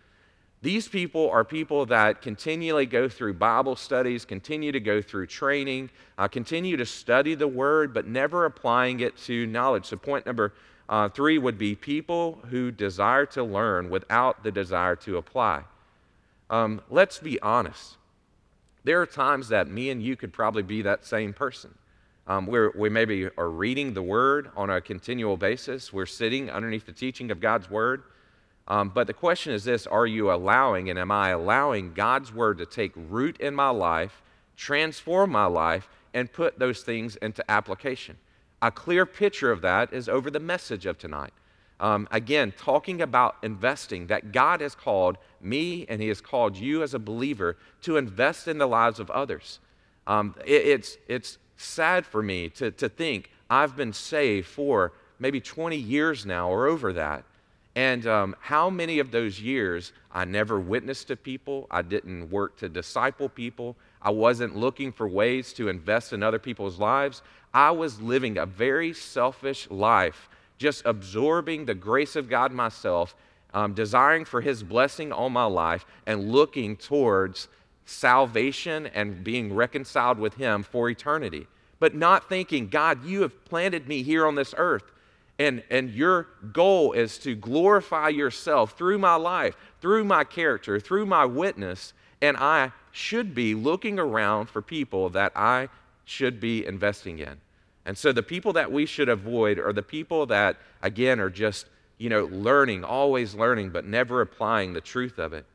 These 0.63 0.89
people 0.89 1.31
are 1.31 1.43
people 1.43 1.87
that 1.87 2.21
continually 2.21 2.85
go 2.85 3.09
through 3.09 3.35
Bible 3.35 3.77
studies, 3.77 4.27
continue 4.27 4.73
to 4.73 4.81
go 4.81 5.01
through 5.01 5.27
training, 5.29 5.89
uh, 6.19 6.29
continue 6.29 6.77
to 6.77 6.85
study 6.85 7.35
the 7.35 7.49
Word, 7.49 7.95
but 7.95 8.07
never 8.07 8.45
applying 8.45 9.01
it 9.01 9.17
to 9.25 9.47
knowledge. 9.47 9.87
So, 9.87 9.97
point 9.97 10.27
number 10.27 10.53
uh, 10.91 11.09
three 11.09 11.39
would 11.39 11.57
be 11.57 11.75
people 11.75 12.41
who 12.51 12.71
desire 12.71 13.25
to 13.25 13.43
learn 13.43 13.89
without 13.89 14.43
the 14.43 14.51
desire 14.51 14.97
to 14.97 15.17
apply. 15.17 15.63
Um, 16.51 16.83
let's 16.91 17.19
be 17.19 17.41
honest. 17.41 17.97
There 18.85 19.01
are 19.01 19.07
times 19.07 19.49
that 19.49 19.69
me 19.69 19.89
and 19.91 20.03
you 20.03 20.17
could 20.17 20.33
probably 20.33 20.63
be 20.63 20.83
that 20.83 21.07
same 21.07 21.33
person. 21.33 21.75
Um, 22.27 22.47
we 22.47 22.89
maybe 22.91 23.29
are 23.39 23.51
reading 23.51 23.95
the 23.95 24.03
Word 24.03 24.51
on 24.57 24.69
a 24.69 24.81
continual 24.81 25.37
basis. 25.37 25.93
We're 25.93 26.07
sitting 26.07 26.51
underneath 26.51 26.87
the 26.87 26.93
teaching 26.93 27.31
of 27.31 27.41
God's 27.41 27.71
Word. 27.71 28.03
Um, 28.71 28.89
but 28.89 29.09
the 29.09 29.13
question 29.13 29.53
is 29.53 29.65
this 29.65 29.87
Are 29.89 30.07
you 30.07 30.33
allowing 30.33 30.89
and 30.89 30.99
am 30.99 31.11
I 31.11 31.31
allowing 31.31 31.93
God's 31.93 32.33
Word 32.33 32.59
to 32.59 32.67
take 32.67 32.93
root 32.95 33.39
in 33.41 33.55
my 33.55 33.69
life, 33.69 34.23
transform 34.57 35.31
my 35.31 35.47
life, 35.47 35.89
and 36.15 36.33
put 36.33 36.59
those 36.59 36.83
things 36.83 37.17
into 37.17 37.49
application? 37.51 38.17
A 38.63 38.71
clear 38.71 39.05
picture 39.05 39.51
of 39.51 39.61
that 39.63 39.93
is 39.93 40.09
over 40.09 40.31
the 40.31 40.39
message 40.39 40.87
of 40.87 40.99
tonight. 40.99 41.33
Um, 41.81 42.07
again, 42.13 42.53
talking 42.57 43.03
about 43.03 43.37
investing, 43.43 44.07
that 44.07 44.33
God 44.33 44.61
has 44.61 44.75
called 44.75 45.19
me 45.41 45.85
and 45.89 46.01
He 46.01 46.09
has 46.09 46.21
called 46.21 46.57
you 46.57 46.85
as 46.85 46.95
a 46.95 46.99
believer 46.99 47.57
to 47.83 47.97
invest 47.97 48.47
in 48.47 48.59
the 48.59 48.69
lives 48.69 49.01
of 49.01 49.11
others. 49.11 49.59
Um, 50.07 50.37
it, 50.45 50.67
it's, 50.67 50.99
it's 51.09 51.39
sad 51.57 52.07
for 52.07 52.23
me 52.23 52.51
to, 52.51 52.71
to 52.71 52.89
think 52.89 53.31
I've 53.49 53.75
been 53.75 53.93
saved 53.93 54.47
for 54.47 54.93
maybe 55.19 55.41
20 55.41 55.77
years 55.77 56.25
now 56.25 56.51
or 56.51 56.67
over 56.67 56.93
that. 56.93 57.25
And 57.77 58.07
um, 58.07 58.37
how 58.41 58.69
many 58.69 58.99
of 58.99 59.11
those 59.11 59.41
years 59.41 59.93
I 60.13 60.25
never 60.25 60.59
witnessed 60.59 61.09
to 61.09 61.17
people, 61.17 61.67
I 61.71 61.83
didn't 61.83 62.31
work 62.31 62.57
to 62.59 62.69
disciple 62.69 63.29
people, 63.29 63.77
I 64.03 64.11
wasn't 64.11 64.57
looking 64.57 64.93
for 64.93 65.07
ways 65.07 65.53
to 65.55 65.69
invest 65.69 66.13
in 66.13 66.23
other 66.23 66.39
people's 66.39 66.79
lives. 66.79 67.23
I 67.53 67.71
was 67.71 68.01
living 68.01 68.39
a 68.39 68.47
very 68.47 68.93
selfish 68.93 69.71
life, 69.71 70.29
just 70.59 70.85
absorbing 70.85 71.65
the 71.65 71.75
grace 71.75 72.17
of 72.17 72.29
God 72.29 72.53
myself, 72.53 73.15
um, 73.53 73.75
desiring 73.75 74.25
for 74.25 74.41
His 74.41 74.63
blessing 74.63 75.13
on 75.13 75.33
my 75.33 75.45
life, 75.45 75.85
and 76.07 76.33
looking 76.33 76.77
towards 76.77 77.49
salvation 77.85 78.87
and 78.87 79.23
being 79.23 79.53
reconciled 79.53 80.19
with 80.19 80.35
Him 80.35 80.63
for 80.63 80.89
eternity. 80.89 81.47
But 81.79 81.95
not 81.95 82.29
thinking, 82.29 82.69
God, 82.69 83.05
you 83.05 83.23
have 83.23 83.45
planted 83.45 83.89
me 83.89 84.03
here 84.03 84.27
on 84.27 84.35
this 84.35 84.55
earth. 84.57 84.93
And, 85.41 85.63
and 85.71 85.89
your 85.89 86.29
goal 86.53 86.93
is 86.93 87.17
to 87.21 87.35
glorify 87.35 88.11
yourself 88.11 88.77
through 88.77 88.99
my 88.99 89.15
life, 89.15 89.57
through 89.81 90.05
my 90.05 90.23
character, 90.23 90.79
through 90.79 91.07
my 91.07 91.25
witness. 91.25 91.95
And 92.21 92.37
I 92.37 92.73
should 92.91 93.35
be 93.35 93.55
looking 93.55 93.99
around 93.99 94.51
for 94.51 94.61
people 94.61 95.09
that 95.11 95.33
I 95.35 95.71
should 96.05 96.41
be 96.41 96.67
investing 96.67 97.21
in. 97.21 97.41
And 97.87 97.97
so 97.97 98.13
the 98.13 98.23
people 98.23 98.53
that 98.53 98.71
we 98.71 98.85
should 98.85 99.09
avoid 99.09 99.59
are 99.59 99.73
the 99.73 99.83
people 99.83 100.27
that, 100.27 100.59
again, 100.83 101.19
are 101.19 101.31
just, 101.31 101.65
you 101.97 102.11
know, 102.11 102.27
learning, 102.27 102.85
always 102.85 103.35
learning, 103.35 103.71
but 103.71 103.87
never 103.87 104.21
applying 104.21 104.75
the 104.75 104.83
truth 104.83 105.19
of 105.19 105.33
it. 105.33 105.47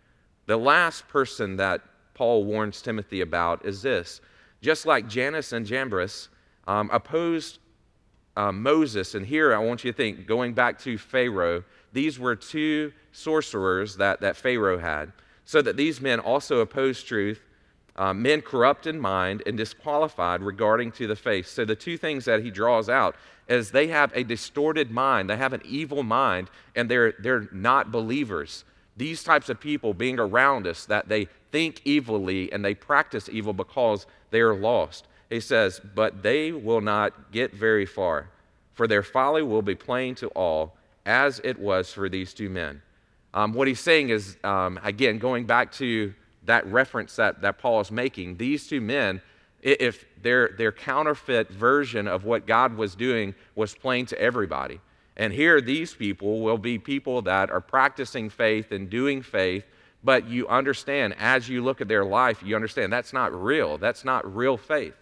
The 0.48 0.58
last 0.58 1.08
person 1.08 1.58
that 1.58 1.82
Paul 2.15 2.44
warns 2.46 2.82
Timothy 2.82 3.22
about 3.22 3.63
is 3.63 3.84
this 3.84 4.20
just 4.63 4.88
like 4.88 5.08
Jannes 5.08 5.54
and 5.54 5.63
Jambres 5.63 6.30
um, 6.65 6.89
opposed 6.92 7.60
uh, 8.36 8.51
Moses, 8.51 9.15
and 9.15 9.25
here 9.25 9.54
I 9.54 9.60
want 9.60 9.84
you 9.84 9.92
to 9.92 9.98
think, 9.98 10.27
going 10.27 10.54
back 10.54 10.80
to 10.80 10.98
Pharaoh, 10.98 11.63
these 11.94 12.20
were 12.20 12.36
two 12.36 12.92
sorcerers 13.12 13.98
that, 13.98 14.22
that 14.22 14.36
Pharaoh 14.36 14.77
had, 14.77 15.12
so 15.46 15.62
that 15.62 15.77
these 15.77 16.01
men 16.01 16.20
also 16.20 16.60
opposed 16.60 17.08
truth 17.08 17.42
uh, 17.98 18.13
men 18.13 18.42
corrupt 18.42 18.88
in 18.88 19.00
mind 19.00 19.42
and 19.46 19.58
disqualified 19.58 20.42
regarding 20.42 20.92
to 20.92 21.08
the 21.08 21.15
faith. 21.15 21.48
So 21.48 21.63
the 21.63 21.75
two 21.75 21.98
things 21.98 22.25
that 22.25 22.44
he 22.44 22.51
draws 22.51 22.89
out 22.89 23.15
is 23.48 23.72
they 23.72 23.88
have 23.88 24.12
a 24.15 24.24
distorted 24.24 24.92
mind, 24.92 25.30
they 25.30 25.38
have 25.38 25.54
an 25.54 25.62
evil 25.63 26.04
mind, 26.04 26.50
and 26.75 26.89
they're, 26.89 27.13
they're 27.20 27.48
not 27.51 27.92
believers. 27.92 28.65
These 28.98 29.24
types 29.24 29.50
of 29.50 29.60
people 29.60 29.94
being 29.94 30.20
around 30.20 30.68
us, 30.68 30.86
that 30.86 31.08
they 31.08 31.27
think 31.51 31.82
evilly 31.86 32.51
and 32.51 32.65
they 32.65 32.75
practice 32.75 33.30
evil 33.32 33.54
because 33.54 34.08
they 34.32 34.42
are 34.42 34.56
lost. 34.56 35.08
He 35.36 35.42
says, 35.42 35.82
But 35.94 36.24
they 36.24 36.54
will 36.54 36.80
not 36.80 37.32
get 37.34 37.54
very 37.54 37.86
far, 37.86 38.30
for 38.74 38.88
their 38.88 39.04
folly 39.04 39.44
will 39.44 39.62
be 39.62 39.75
plain 39.75 40.15
to 40.15 40.27
all, 40.30 40.77
as 41.06 41.42
it 41.44 41.60
was 41.60 41.92
for 41.92 42.08
these 42.08 42.34
two 42.34 42.50
men. 42.50 42.82
Um, 43.34 43.54
what 43.54 43.68
he's 43.68 43.82
saying 43.82 44.10
is, 44.10 44.38
um, 44.46 44.80
again, 44.82 45.20
going 45.20 45.46
back 45.46 45.74
to 45.74 46.13
that 46.46 46.65
reference 46.68 47.18
that, 47.18 47.42
that 47.42 47.58
Paul 47.58 47.82
is 47.82 47.92
making, 47.92 48.38
these 48.38 48.65
two 48.65 48.80
men, 48.80 49.22
if 49.62 50.06
their, 50.22 50.56
their 50.58 50.72
counterfeit 50.72 51.50
version 51.50 52.08
of 52.08 52.24
what 52.24 52.48
God 52.48 52.77
was 52.77 52.96
doing 52.96 53.36
was 53.56 53.75
plain 53.75 54.06
to 54.06 54.18
everybody. 54.18 54.80
And 55.18 55.34
here, 55.34 55.60
these 55.60 55.94
people 55.94 56.39
will 56.39 56.58
be 56.58 56.80
people 56.80 57.22
that 57.24 57.50
are 57.51 57.60
practicing 57.60 58.30
faith 58.30 58.72
and 58.72 58.89
doing 58.89 59.22
faith, 59.22 59.65
but 60.01 60.30
you 60.30 60.48
understand, 60.48 61.15
as 61.20 61.50
you 61.50 61.62
look 61.62 61.82
at 61.82 61.89
their 61.89 62.06
life, 62.06 62.42
you 62.42 62.56
understand 62.56 62.94
that's 62.94 63.12
not 63.12 63.34
real. 63.34 63.77
That's 63.77 64.06
not 64.06 64.34
real 64.34 64.56
faith. 64.56 64.94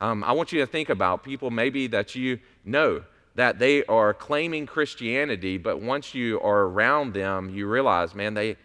Um, 0.00 0.22
I 0.22 0.32
want 0.32 0.52
you 0.52 0.60
to 0.60 0.66
think 0.66 0.88
about 0.90 1.24
people 1.24 1.50
maybe 1.50 1.86
that 1.88 2.14
you 2.14 2.38
know 2.64 3.02
that 3.34 3.58
they 3.58 3.84
are 3.84 4.14
claiming 4.14 4.66
Christianity, 4.66 5.58
but 5.58 5.80
once 5.80 6.14
you 6.14 6.40
are 6.40 6.62
around 6.62 7.14
them, 7.14 7.50
you 7.50 7.68
realize, 7.68 8.14
man, 8.14 8.34
they, 8.34 8.56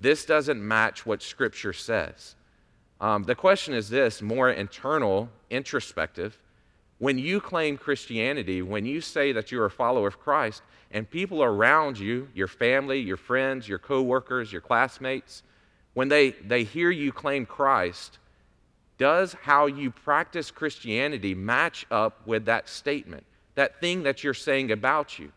this 0.00 0.24
doesn't 0.24 0.60
match 0.66 1.06
what 1.06 1.22
Scripture 1.22 1.72
says. 1.72 2.34
Um, 3.00 3.22
the 3.22 3.34
question 3.34 3.72
is 3.74 3.88
this 3.88 4.20
more 4.20 4.50
internal, 4.50 5.28
introspective. 5.48 6.38
When 6.98 7.18
you 7.18 7.40
claim 7.40 7.78
Christianity, 7.78 8.62
when 8.62 8.84
you 8.84 9.00
say 9.00 9.32
that 9.32 9.50
you're 9.50 9.66
a 9.66 9.70
follower 9.70 10.08
of 10.08 10.20
Christ, 10.20 10.62
and 10.90 11.08
people 11.08 11.42
around 11.42 11.98
you, 11.98 12.28
your 12.34 12.48
family, 12.48 12.98
your 12.98 13.16
friends, 13.16 13.68
your 13.68 13.78
coworkers, 13.78 14.52
your 14.52 14.60
classmates, 14.60 15.42
when 15.94 16.08
they, 16.08 16.30
they 16.30 16.64
hear 16.64 16.90
you 16.90 17.12
claim 17.12 17.46
Christ, 17.46 18.18
does 19.00 19.34
how 19.40 19.64
you 19.64 19.90
practice 19.90 20.50
Christianity 20.50 21.34
match 21.34 21.86
up 21.90 22.20
with 22.26 22.44
that 22.44 22.68
statement, 22.68 23.24
that 23.54 23.80
thing 23.80 24.02
that 24.02 24.22
you're 24.22 24.34
saying 24.34 24.70
about 24.70 25.18
you? 25.18 25.32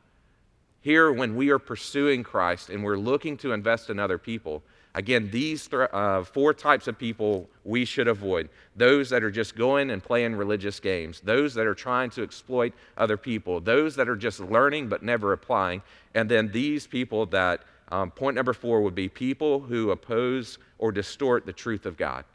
Here, 0.81 1.13
when 1.13 1.37
we 1.37 1.49
are 1.49 1.59
pursuing 1.59 2.23
Christ 2.23 2.69
and 2.69 2.83
we're 2.83 2.97
looking 2.97 3.37
to 3.37 3.53
invest 3.53 3.89
in 3.89 3.99
other 3.99 4.17
people, 4.17 4.61
again, 4.95 5.29
these 5.31 5.65
th- 5.65 5.87
uh, 5.93 6.25
four 6.25 6.53
types 6.53 6.89
of 6.89 6.99
people 6.99 7.49
we 7.63 7.85
should 7.85 8.09
avoid 8.09 8.49
those 8.75 9.09
that 9.09 9.23
are 9.23 9.31
just 9.31 9.55
going 9.55 9.91
and 9.91 10.03
playing 10.03 10.35
religious 10.35 10.81
games, 10.81 11.21
those 11.21 11.53
that 11.53 11.65
are 11.65 11.73
trying 11.73 12.09
to 12.09 12.21
exploit 12.21 12.73
other 12.97 13.15
people, 13.15 13.61
those 13.61 13.95
that 13.95 14.09
are 14.09 14.17
just 14.17 14.41
learning 14.41 14.89
but 14.89 15.03
never 15.03 15.31
applying, 15.31 15.81
and 16.15 16.29
then 16.29 16.51
these 16.51 16.85
people 16.85 17.25
that, 17.27 17.61
um, 17.93 18.11
point 18.11 18.35
number 18.35 18.51
four 18.51 18.81
would 18.81 18.95
be 18.95 19.07
people 19.07 19.61
who 19.61 19.91
oppose 19.91 20.57
or 20.79 20.91
distort 20.91 21.45
the 21.45 21.53
truth 21.53 21.85
of 21.85 21.95
God. 21.95 22.25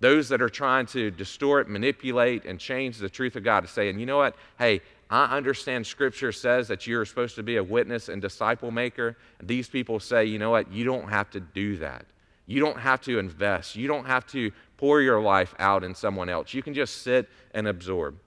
Those 0.00 0.28
that 0.28 0.42
are 0.42 0.48
trying 0.48 0.86
to 0.86 1.10
distort, 1.10 1.68
manipulate, 1.68 2.44
and 2.44 2.60
change 2.60 2.98
the 2.98 3.08
truth 3.08 3.36
of 3.36 3.44
God 3.44 3.62
to 3.62 3.68
saying, 3.68 3.98
you 3.98 4.06
know 4.06 4.18
what, 4.18 4.36
hey, 4.58 4.82
I 5.08 5.36
understand 5.36 5.86
Scripture 5.86 6.32
says 6.32 6.68
that 6.68 6.86
you're 6.86 7.04
supposed 7.04 7.36
to 7.36 7.42
be 7.42 7.56
a 7.56 7.64
witness 7.64 8.08
and 8.08 8.20
disciple 8.20 8.70
maker. 8.70 9.16
These 9.42 9.68
people 9.68 10.00
say, 10.00 10.24
you 10.24 10.38
know 10.38 10.50
what? 10.50 10.70
You 10.72 10.84
don't 10.84 11.08
have 11.08 11.30
to 11.30 11.40
do 11.40 11.76
that. 11.78 12.04
You 12.46 12.60
don't 12.60 12.78
have 12.78 13.00
to 13.02 13.18
invest. 13.18 13.76
You 13.76 13.88
don't 13.88 14.04
have 14.04 14.26
to 14.28 14.52
pour 14.76 15.00
your 15.00 15.20
life 15.20 15.54
out 15.58 15.82
in 15.84 15.94
someone 15.94 16.28
else. 16.28 16.52
You 16.52 16.62
can 16.62 16.74
just 16.74 17.02
sit 17.02 17.28
and 17.54 17.66
absorb. 17.66 18.18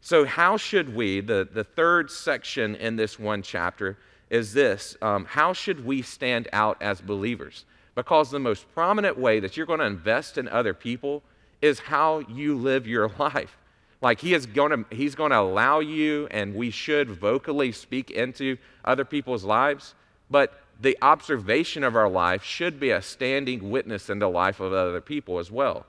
So, 0.00 0.24
how 0.24 0.56
should 0.56 0.94
we, 0.94 1.20
the, 1.20 1.46
the 1.52 1.62
third 1.62 2.10
section 2.10 2.74
in 2.76 2.96
this 2.96 3.18
one 3.18 3.42
chapter 3.42 3.98
is 4.30 4.52
this 4.52 4.96
um, 5.02 5.24
how 5.24 5.52
should 5.52 5.84
we 5.84 6.02
stand 6.02 6.48
out 6.52 6.80
as 6.80 7.00
believers? 7.00 7.64
Because 7.94 8.30
the 8.30 8.38
most 8.38 8.72
prominent 8.74 9.18
way 9.18 9.40
that 9.40 9.56
you're 9.56 9.66
going 9.66 9.80
to 9.80 9.86
invest 9.86 10.38
in 10.38 10.48
other 10.48 10.74
people 10.74 11.22
is 11.60 11.78
how 11.78 12.20
you 12.20 12.56
live 12.56 12.86
your 12.86 13.08
life. 13.18 13.56
Like 14.02 14.20
he 14.20 14.32
is 14.32 14.46
going 14.46 14.70
to 14.70 14.94
he's 14.94 15.14
going 15.14 15.30
to 15.30 15.40
allow 15.40 15.80
you 15.80 16.26
and 16.30 16.54
we 16.54 16.70
should 16.70 17.10
vocally 17.10 17.70
speak 17.72 18.10
into 18.10 18.56
other 18.84 19.04
people's 19.04 19.44
lives, 19.44 19.94
but 20.30 20.62
the 20.80 20.96
observation 21.02 21.84
of 21.84 21.94
our 21.94 22.08
life 22.08 22.42
should 22.42 22.80
be 22.80 22.90
a 22.90 23.02
standing 23.02 23.70
witness 23.70 24.08
in 24.08 24.18
the 24.18 24.30
life 24.30 24.60
of 24.60 24.72
other 24.72 25.02
people 25.02 25.38
as 25.38 25.50
well. 25.50 25.84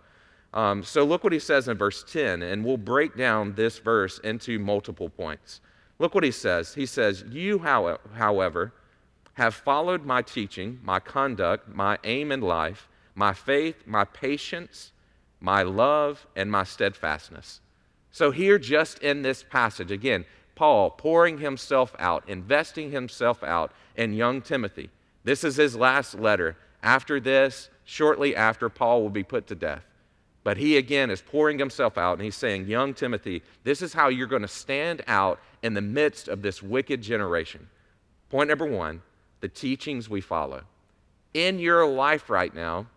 Um, 0.53 0.83
so 0.83 1.05
look 1.05 1.23
what 1.23 1.31
he 1.31 1.39
says 1.39 1.69
in 1.69 1.77
verse 1.77 2.03
10, 2.03 2.41
and 2.41 2.65
we'll 2.65 2.75
break 2.75 3.15
down 3.15 3.53
this 3.55 3.79
verse 3.79 4.19
into 4.19 4.59
multiple 4.59 5.07
points. 5.07 5.61
Look 5.97 6.13
what 6.13 6.25
he 6.25 6.31
says. 6.31 6.73
He 6.73 6.85
says, 6.85 7.23
You, 7.29 7.59
however, 7.59 8.73
have 9.33 9.55
followed 9.55 10.05
my 10.05 10.21
teaching, 10.21 10.79
my 10.83 10.99
conduct, 10.99 11.69
my 11.69 11.97
aim 12.03 12.31
in 12.31 12.41
life, 12.41 12.87
my 13.15 13.33
faith, 13.33 13.83
my 13.85 14.03
patience, 14.03 14.91
my 15.39 15.63
love, 15.63 16.27
and 16.35 16.51
my 16.51 16.63
steadfastness. 16.63 17.61
So, 18.11 18.31
here, 18.31 18.59
just 18.59 18.99
in 18.99 19.21
this 19.21 19.43
passage, 19.43 19.91
again, 19.91 20.25
Paul 20.55 20.91
pouring 20.91 21.37
himself 21.37 21.95
out, 21.97 22.27
investing 22.27 22.91
himself 22.91 23.41
out 23.43 23.71
in 23.95 24.13
young 24.13 24.41
Timothy. 24.41 24.89
This 25.23 25.43
is 25.43 25.55
his 25.55 25.75
last 25.75 26.19
letter. 26.19 26.57
After 26.83 27.19
this, 27.19 27.69
shortly 27.85 28.35
after, 28.35 28.69
Paul 28.69 29.01
will 29.01 29.09
be 29.09 29.23
put 29.23 29.47
to 29.47 29.55
death. 29.55 29.83
But 30.43 30.57
he 30.57 30.77
again 30.77 31.09
is 31.09 31.21
pouring 31.21 31.59
himself 31.59 31.97
out 31.97 32.13
and 32.13 32.23
he's 32.23 32.35
saying, 32.35 32.67
Young 32.67 32.93
Timothy, 32.93 33.43
this 33.63 33.81
is 33.81 33.93
how 33.93 34.09
you're 34.09 34.27
going 34.27 34.41
to 34.41 34.47
stand 34.47 35.03
out 35.07 35.39
in 35.61 35.75
the 35.75 35.81
midst 35.81 36.27
of 36.27 36.41
this 36.41 36.63
wicked 36.63 37.01
generation. 37.01 37.69
Point 38.29 38.49
number 38.49 38.65
one 38.65 39.01
the 39.41 39.49
teachings 39.49 40.09
we 40.09 40.21
follow. 40.21 40.61
In 41.33 41.59
your 41.59 41.85
life 41.87 42.29
right 42.29 42.53
now, 42.53 42.87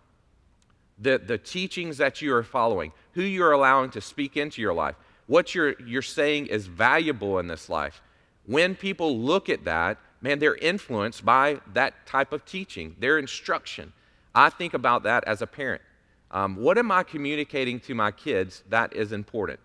the, 0.98 1.18
the 1.18 1.38
teachings 1.38 1.98
that 1.98 2.22
you 2.22 2.34
are 2.34 2.42
following, 2.42 2.92
who 3.12 3.22
you're 3.22 3.52
allowing 3.52 3.90
to 3.90 4.00
speak 4.00 4.36
into 4.36 4.62
your 4.62 4.74
life, 4.74 4.94
what 5.26 5.54
you're, 5.54 5.74
you're 5.82 6.02
saying 6.02 6.46
is 6.46 6.66
valuable 6.66 7.38
in 7.38 7.48
this 7.48 7.68
life. 7.68 8.00
When 8.46 8.74
people 8.74 9.18
look 9.18 9.48
at 9.48 9.64
that, 9.64 9.98
man, 10.20 10.38
they're 10.38 10.56
influenced 10.56 11.24
by 11.24 11.60
that 11.72 12.06
type 12.06 12.32
of 12.32 12.44
teaching, 12.44 12.94
their 12.98 13.18
instruction. 13.18 13.92
I 14.34 14.50
think 14.50 14.74
about 14.74 15.02
that 15.04 15.24
as 15.24 15.42
a 15.42 15.46
parent. 15.46 15.82
Um, 16.30 16.56
what 16.56 16.78
am 16.78 16.90
I 16.90 17.04
communicating 17.04 17.80
to 17.80 17.94
my 17.94 18.10
kids 18.10 18.62
that 18.68 18.94
is 18.94 19.12
important? 19.12 19.60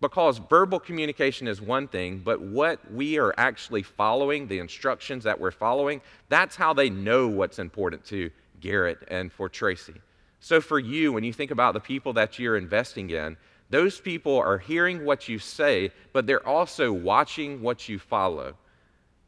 Because 0.00 0.38
verbal 0.38 0.80
communication 0.80 1.46
is 1.46 1.60
one 1.60 1.86
thing, 1.86 2.22
but 2.24 2.40
what 2.40 2.90
we 2.90 3.18
are 3.18 3.34
actually 3.36 3.82
following, 3.82 4.46
the 4.46 4.58
instructions 4.58 5.24
that 5.24 5.38
we're 5.38 5.50
following, 5.50 6.00
that's 6.30 6.56
how 6.56 6.72
they 6.72 6.88
know 6.88 7.28
what's 7.28 7.58
important 7.58 8.04
to 8.06 8.30
Garrett 8.60 8.98
and 9.08 9.30
for 9.30 9.48
Tracy. 9.48 9.94
So, 10.40 10.62
for 10.62 10.78
you, 10.78 11.12
when 11.12 11.22
you 11.22 11.34
think 11.34 11.50
about 11.50 11.74
the 11.74 11.80
people 11.80 12.14
that 12.14 12.38
you're 12.38 12.56
investing 12.56 13.10
in, 13.10 13.36
those 13.68 14.00
people 14.00 14.36
are 14.38 14.58
hearing 14.58 15.04
what 15.04 15.28
you 15.28 15.38
say, 15.38 15.92
but 16.14 16.26
they're 16.26 16.46
also 16.46 16.92
watching 16.92 17.60
what 17.60 17.88
you 17.88 17.98
follow. 17.98 18.54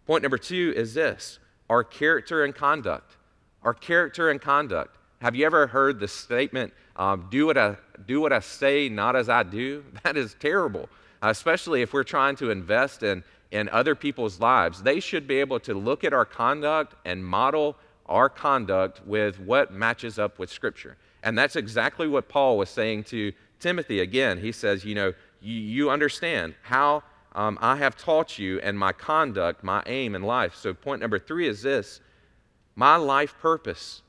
Point 0.07 0.23
number 0.23 0.39
two 0.39 0.73
is 0.75 0.95
this 0.95 1.39
our 1.69 1.85
character 1.85 2.45
and 2.45 2.55
conduct. 2.55 3.17
Our 3.63 3.75
character 3.75 4.31
and 4.31 4.41
conduct. 4.41 4.97
Have 5.21 5.37
you 5.37 5.47
ever 5.47 5.69
heard 5.69 6.01
the 6.01 6.09
statement, 6.09 6.73
um, 6.97 7.29
do, 7.31 7.47
what 7.47 7.59
I, 7.59 7.77
do 8.07 8.21
what 8.21 8.33
I 8.33 8.41
say, 8.41 8.89
not 8.89 9.17
as 9.17 9.29
I 9.29 9.43
do? 9.43 9.85
That 10.05 10.17
is 10.17 10.37
terrible, 10.39 10.89
especially 11.23 11.83
if 11.83 11.93
we're 11.93 12.05
trying 12.05 12.37
to 12.37 12.51
invest 12.51 13.03
in, 13.03 13.25
in 13.51 13.69
other 13.69 13.95
people's 13.95 14.41
lives. 14.41 14.83
They 14.83 15.01
should 15.01 15.27
be 15.27 15.39
able 15.39 15.61
to 15.61 15.75
look 15.75 16.05
at 16.05 16.13
our 16.13 16.25
conduct 16.25 16.95
and 17.05 17.25
model 17.25 17.77
our 18.07 18.29
conduct 18.29 19.01
with 19.07 19.39
what 19.41 19.73
matches 19.73 20.19
up 20.19 20.39
with 20.39 20.51
Scripture. 20.51 20.97
And 21.23 21.39
that's 21.39 21.57
exactly 21.57 22.09
what 22.09 22.29
Paul 22.29 22.59
was 22.59 22.69
saying 22.69 23.05
to 23.05 23.33
Timothy 23.61 24.01
again. 24.01 24.39
He 24.39 24.53
says, 24.53 24.85
You 24.85 24.95
know, 24.95 25.13
you, 25.41 25.55
you 25.55 25.91
understand 25.91 26.55
how 26.63 27.05
um, 27.35 27.59
I 27.61 27.77
have 27.77 27.97
taught 27.97 28.39
you 28.39 28.61
and 28.61 28.79
my 28.79 28.93
conduct, 28.93 29.65
my 29.65 29.83
aim 29.87 30.15
in 30.15 30.23
life. 30.23 30.55
So, 30.55 30.75
point 30.75 31.01
number 31.01 31.19
three 31.19 31.49
is 31.49 31.63
this 31.63 32.01
my 32.75 32.97
life 32.97 33.35
purpose. 33.39 34.03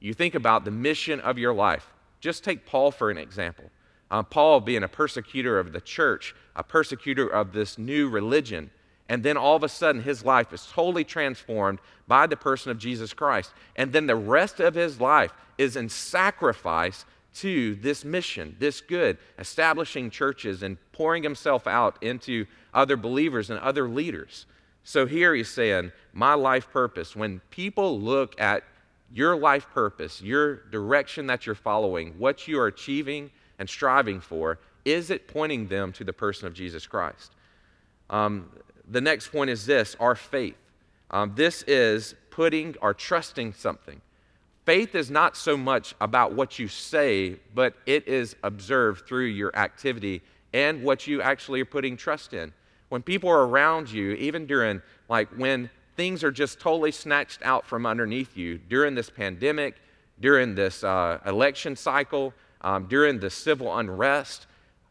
You 0.00 0.12
think 0.12 0.34
about 0.34 0.64
the 0.64 0.70
mission 0.70 1.20
of 1.20 1.38
your 1.38 1.54
life. 1.54 1.93
Just 2.24 2.42
take 2.42 2.64
Paul 2.64 2.90
for 2.90 3.10
an 3.10 3.18
example. 3.18 3.66
Uh, 4.10 4.22
Paul 4.22 4.60
being 4.60 4.82
a 4.82 4.88
persecutor 4.88 5.58
of 5.58 5.74
the 5.74 5.80
church, 5.82 6.34
a 6.56 6.62
persecutor 6.62 7.28
of 7.28 7.52
this 7.52 7.76
new 7.76 8.08
religion, 8.08 8.70
and 9.10 9.22
then 9.22 9.36
all 9.36 9.56
of 9.56 9.62
a 9.62 9.68
sudden 9.68 10.00
his 10.00 10.24
life 10.24 10.50
is 10.50 10.66
totally 10.72 11.04
transformed 11.04 11.80
by 12.08 12.26
the 12.26 12.34
person 12.34 12.70
of 12.70 12.78
Jesus 12.78 13.12
Christ. 13.12 13.52
And 13.76 13.92
then 13.92 14.06
the 14.06 14.16
rest 14.16 14.58
of 14.58 14.74
his 14.74 15.02
life 15.02 15.34
is 15.58 15.76
in 15.76 15.90
sacrifice 15.90 17.04
to 17.40 17.74
this 17.74 18.06
mission, 18.06 18.56
this 18.58 18.80
good, 18.80 19.18
establishing 19.38 20.08
churches 20.08 20.62
and 20.62 20.78
pouring 20.92 21.22
himself 21.22 21.66
out 21.66 22.02
into 22.02 22.46
other 22.72 22.96
believers 22.96 23.50
and 23.50 23.60
other 23.60 23.86
leaders. 23.86 24.46
So 24.82 25.04
here 25.04 25.34
he's 25.34 25.50
saying, 25.50 25.92
My 26.14 26.32
life 26.32 26.70
purpose. 26.70 27.14
When 27.14 27.40
people 27.50 28.00
look 28.00 28.40
at 28.40 28.64
your 29.14 29.36
life 29.36 29.66
purpose, 29.72 30.20
your 30.20 30.56
direction 30.70 31.28
that 31.28 31.46
you're 31.46 31.54
following, 31.54 32.12
what 32.18 32.48
you 32.48 32.58
are 32.58 32.66
achieving 32.66 33.30
and 33.60 33.70
striving 33.70 34.20
for, 34.20 34.58
is 34.84 35.08
it 35.08 35.28
pointing 35.28 35.68
them 35.68 35.92
to 35.92 36.02
the 36.02 36.12
person 36.12 36.48
of 36.48 36.52
Jesus 36.52 36.86
Christ? 36.86 37.32
Um, 38.10 38.50
the 38.90 39.00
next 39.00 39.28
point 39.28 39.50
is 39.50 39.64
this 39.64 39.96
our 40.00 40.16
faith. 40.16 40.56
Um, 41.10 41.32
this 41.36 41.62
is 41.62 42.16
putting 42.30 42.74
or 42.82 42.92
trusting 42.92 43.52
something. 43.52 44.00
Faith 44.66 44.96
is 44.96 45.10
not 45.10 45.36
so 45.36 45.56
much 45.56 45.94
about 46.00 46.32
what 46.32 46.58
you 46.58 46.66
say, 46.66 47.36
but 47.54 47.74
it 47.86 48.08
is 48.08 48.34
observed 48.42 49.06
through 49.06 49.26
your 49.26 49.54
activity 49.54 50.22
and 50.52 50.82
what 50.82 51.06
you 51.06 51.22
actually 51.22 51.60
are 51.60 51.66
putting 51.66 51.96
trust 51.96 52.32
in. 52.32 52.52
When 52.88 53.02
people 53.02 53.30
are 53.30 53.46
around 53.46 53.92
you, 53.92 54.12
even 54.12 54.46
during, 54.46 54.82
like, 55.08 55.28
when 55.36 55.70
things 55.96 56.24
are 56.24 56.32
just 56.32 56.60
totally 56.60 56.92
snatched 56.92 57.40
out 57.42 57.66
from 57.66 57.86
underneath 57.86 58.36
you 58.36 58.58
during 58.58 58.94
this 58.94 59.10
pandemic, 59.10 59.76
during 60.20 60.54
this 60.54 60.84
uh, 60.84 61.18
election 61.26 61.76
cycle, 61.76 62.34
um, 62.60 62.86
during 62.86 63.20
the 63.20 63.30
civil 63.30 63.76
unrest, 63.76 64.46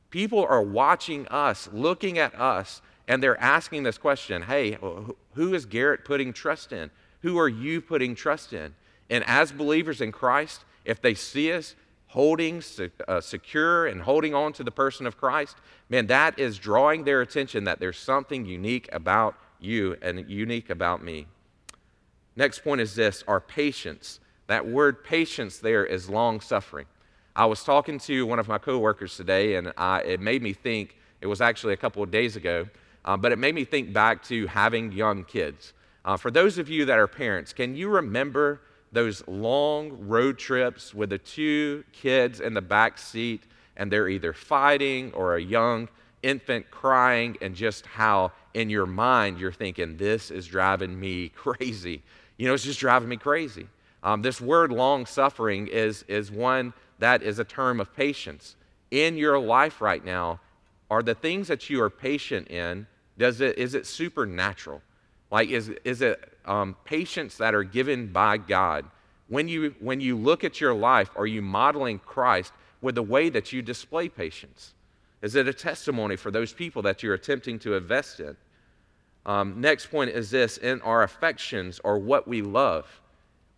people 0.10 0.46
are 0.46 0.62
watching 0.62 1.28
us, 1.28 1.68
looking 1.74 2.20
at 2.20 2.40
us, 2.40 2.82
and 3.08 3.22
they're 3.22 3.40
asking 3.42 3.84
this 3.84 3.98
question 3.98 4.44
Hey, 4.44 4.78
who 5.34 5.54
is 5.54 5.66
Garrett 5.66 6.06
putting 6.06 6.34
trust 6.34 6.72
in? 6.72 6.92
Who 7.22 7.38
are 7.40 7.50
you 7.50 7.82
putting 7.82 8.16
trust 8.16 8.54
in? 8.54 8.76
And 9.10 9.24
as 9.28 9.52
believers 9.52 10.02
in 10.02 10.12
Christ, 10.12 10.64
if 10.86 11.02
they 11.02 11.14
see 11.14 11.52
us 11.52 11.76
holding 12.08 12.62
uh, 13.08 13.20
secure 13.20 13.88
and 13.88 14.04
holding 14.04 14.36
on 14.36 14.54
to 14.54 14.64
the 14.64 14.72
person 14.72 15.08
of 15.08 15.18
Christ, 15.18 15.58
man, 15.90 16.08
that 16.08 16.38
is 16.38 16.60
drawing 16.60 17.04
their 17.04 17.22
attention 17.22 17.64
that 17.64 17.80
there's 17.80 17.98
something 17.98 18.46
unique 18.46 18.88
about 18.94 19.36
you 19.64 19.96
and 20.02 20.30
unique 20.30 20.70
about 20.70 21.04
me. 21.04 21.28
Next 22.36 22.64
point 22.64 22.82
is 22.82 22.96
this 22.96 23.24
our 23.28 23.40
patience. 23.40 24.20
That 24.48 24.68
word 24.68 25.04
patience 25.04 25.60
there 25.60 25.86
is 25.86 26.10
long 26.10 26.42
suffering. 26.42 26.86
I 27.36 27.46
was 27.46 27.64
talking 27.64 28.00
to 28.00 28.26
one 28.26 28.40
of 28.40 28.48
my 28.48 28.58
coworkers 28.58 29.16
today, 29.18 29.56
and 29.56 29.74
I, 29.78 30.02
it 30.02 30.20
made 30.20 30.44
me 30.44 30.54
think, 30.54 30.98
it 31.22 31.28
was 31.28 31.42
actually 31.42 31.74
a 31.74 31.78
couple 31.78 32.04
of 32.04 32.12
days 32.12 32.36
ago, 32.36 32.68
uh, 33.06 33.18
but 33.18 33.32
it 33.32 33.40
made 33.40 33.56
me 33.56 33.66
think 33.66 33.92
back 33.92 34.24
to 34.24 34.46
having 34.48 34.92
young 34.92 35.24
kids. 35.24 35.74
Uh, 36.06 36.18
for 36.18 36.30
those 36.30 36.58
of 36.58 36.70
you 36.70 36.86
that 36.86 37.00
are 37.00 37.08
parents, 37.08 37.54
can 37.54 37.76
you 37.76 37.90
remember 37.90 38.62
those 38.92 39.24
long 39.28 40.08
road 40.08 40.38
trips 40.38 40.94
with 40.94 41.10
the 41.10 41.18
two 41.18 41.84
kids 41.92 42.40
in 42.40 42.54
the 42.54 42.62
back 42.62 42.98
seat 43.00 43.44
and 43.76 43.92
they're 43.92 44.08
either 44.08 44.34
fighting 44.34 45.12
or 45.14 45.36
a 45.36 45.42
young 45.42 45.90
infant 46.24 46.72
crying, 46.72 47.38
and 47.42 47.56
just 47.56 47.86
how 47.86 48.32
in 48.54 48.70
your 48.70 48.86
mind 48.86 49.40
you're 49.40 49.52
thinking, 49.52 49.98
This 49.98 50.32
is 50.32 50.48
driving 50.48 51.00
me 51.00 51.30
crazy. 51.36 52.02
You 52.38 52.48
know, 52.48 52.54
it's 52.54 52.64
just 52.64 52.80
driving 52.80 53.10
me 53.10 53.18
crazy. 53.18 53.68
Um, 54.02 54.22
this 54.22 54.42
word 54.42 54.72
long 54.72 55.06
suffering 55.06 55.68
is, 55.68 56.04
is 56.08 56.32
one 56.32 56.74
that 57.00 57.22
is 57.24 57.40
a 57.40 57.44
term 57.44 57.80
of 57.80 57.96
patience. 57.96 58.56
In 58.92 59.18
your 59.18 59.40
life 59.40 59.82
right 59.82 60.04
now, 60.04 60.40
are 60.90 61.04
the 61.04 61.16
things 61.16 61.48
that 61.48 61.70
you 61.70 61.82
are 61.82 61.90
patient 61.90 62.50
in, 62.50 62.88
does 63.18 63.40
it, 63.40 63.58
is 63.58 63.76
it 63.76 63.86
supernatural? 63.86 64.82
Like, 65.32 65.50
is, 65.50 65.70
is 65.84 66.02
it 66.02 66.34
um, 66.46 66.76
patience 66.84 67.38
that 67.38 67.54
are 67.54 67.64
given 67.64 68.08
by 68.08 68.38
God. 68.38 68.86
When 69.28 69.48
you, 69.48 69.76
when 69.80 70.02
you 70.02 70.18
look 70.18 70.44
at 70.44 70.60
your 70.60 70.74
life, 70.74 71.10
are 71.16 71.28
you 71.28 71.42
modeling 71.42 72.00
Christ 72.00 72.52
with 72.82 72.96
the 72.96 73.04
way 73.04 73.30
that 73.30 73.54
you 73.54 73.62
display 73.62 74.10
patience? 74.10 74.74
Is 75.24 75.36
it 75.36 75.48
a 75.48 75.54
testimony 75.54 76.18
for 76.18 76.30
those 76.30 76.54
people 76.54 76.82
that 76.84 77.02
you're 77.02 77.16
attempting 77.16 77.58
to 77.60 77.76
invest 77.76 78.20
in? 78.20 78.36
Um, 79.26 79.62
next 79.62 79.88
point 79.88 80.12
is 80.12 80.30
this 80.30 80.58
in 80.58 80.82
our 80.82 81.02
affections 81.02 81.80
or 81.84 81.98
what 81.98 82.28
we 82.28 82.42
love. 82.42 83.02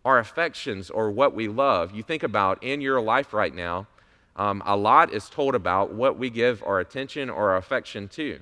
Our 0.04 0.20
affections 0.20 0.88
or 0.88 1.10
what 1.10 1.34
we 1.34 1.48
love. 1.48 1.92
You 1.92 2.04
think 2.04 2.22
about 2.22 2.62
in 2.62 2.80
your 2.80 3.00
life 3.00 3.34
right 3.34 3.54
now, 3.54 3.88
um, 4.36 4.62
a 4.64 4.76
lot 4.76 5.12
is 5.12 5.28
told 5.28 5.56
about 5.56 5.92
what 5.92 6.16
we 6.16 6.30
give 6.30 6.62
our 6.62 6.78
attention 6.78 7.28
or 7.28 7.50
our 7.50 7.56
affection 7.56 8.06
to. 8.08 8.38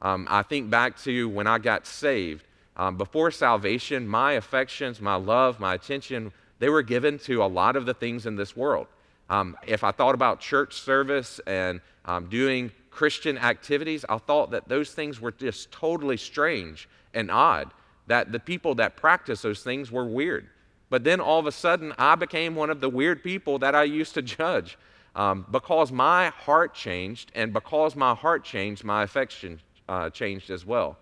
Um, 0.00 0.28
I 0.30 0.42
think 0.42 0.70
back 0.70 0.96
to 0.98 1.28
when 1.28 1.48
I 1.48 1.58
got 1.58 1.86
saved. 1.86 2.46
Um, 2.76 2.96
before 2.96 3.32
salvation, 3.32 4.06
my 4.06 4.32
affections, 4.32 5.00
my 5.00 5.16
love, 5.16 5.58
my 5.58 5.74
attention 5.74 6.32
they 6.60 6.68
were 6.68 6.82
given 6.82 7.18
to 7.20 7.42
a 7.42 7.46
lot 7.46 7.74
of 7.74 7.86
the 7.86 7.94
things 7.94 8.26
in 8.26 8.36
this 8.36 8.54
world. 8.54 8.86
Um, 9.30 9.56
if 9.66 9.84
I 9.84 9.92
thought 9.92 10.14
about 10.14 10.40
church 10.40 10.74
service 10.74 11.40
and 11.46 11.80
um, 12.04 12.28
doing 12.28 12.72
Christian 12.90 13.38
activities, 13.38 14.04
I 14.08 14.18
thought 14.18 14.50
that 14.50 14.68
those 14.68 14.92
things 14.92 15.20
were 15.20 15.30
just 15.30 15.70
totally 15.70 16.16
strange 16.16 16.88
and 17.14 17.30
odd, 17.30 17.70
that 18.08 18.32
the 18.32 18.40
people 18.40 18.74
that 18.74 18.96
practice 18.96 19.40
those 19.42 19.62
things 19.62 19.90
were 19.90 20.04
weird. 20.04 20.48
But 20.90 21.04
then 21.04 21.20
all 21.20 21.38
of 21.38 21.46
a 21.46 21.52
sudden, 21.52 21.94
I 21.96 22.16
became 22.16 22.56
one 22.56 22.68
of 22.68 22.80
the 22.80 22.88
weird 22.88 23.22
people 23.22 23.60
that 23.60 23.76
I 23.76 23.84
used 23.84 24.14
to 24.14 24.22
judge 24.22 24.76
um, 25.14 25.46
because 25.50 25.92
my 25.92 26.30
heart 26.30 26.74
changed, 26.74 27.30
and 27.36 27.52
because 27.52 27.94
my 27.94 28.14
heart 28.14 28.44
changed, 28.44 28.82
my 28.82 29.04
affection 29.04 29.60
uh, 29.88 30.10
changed 30.10 30.50
as 30.50 30.66
well. 30.66 30.98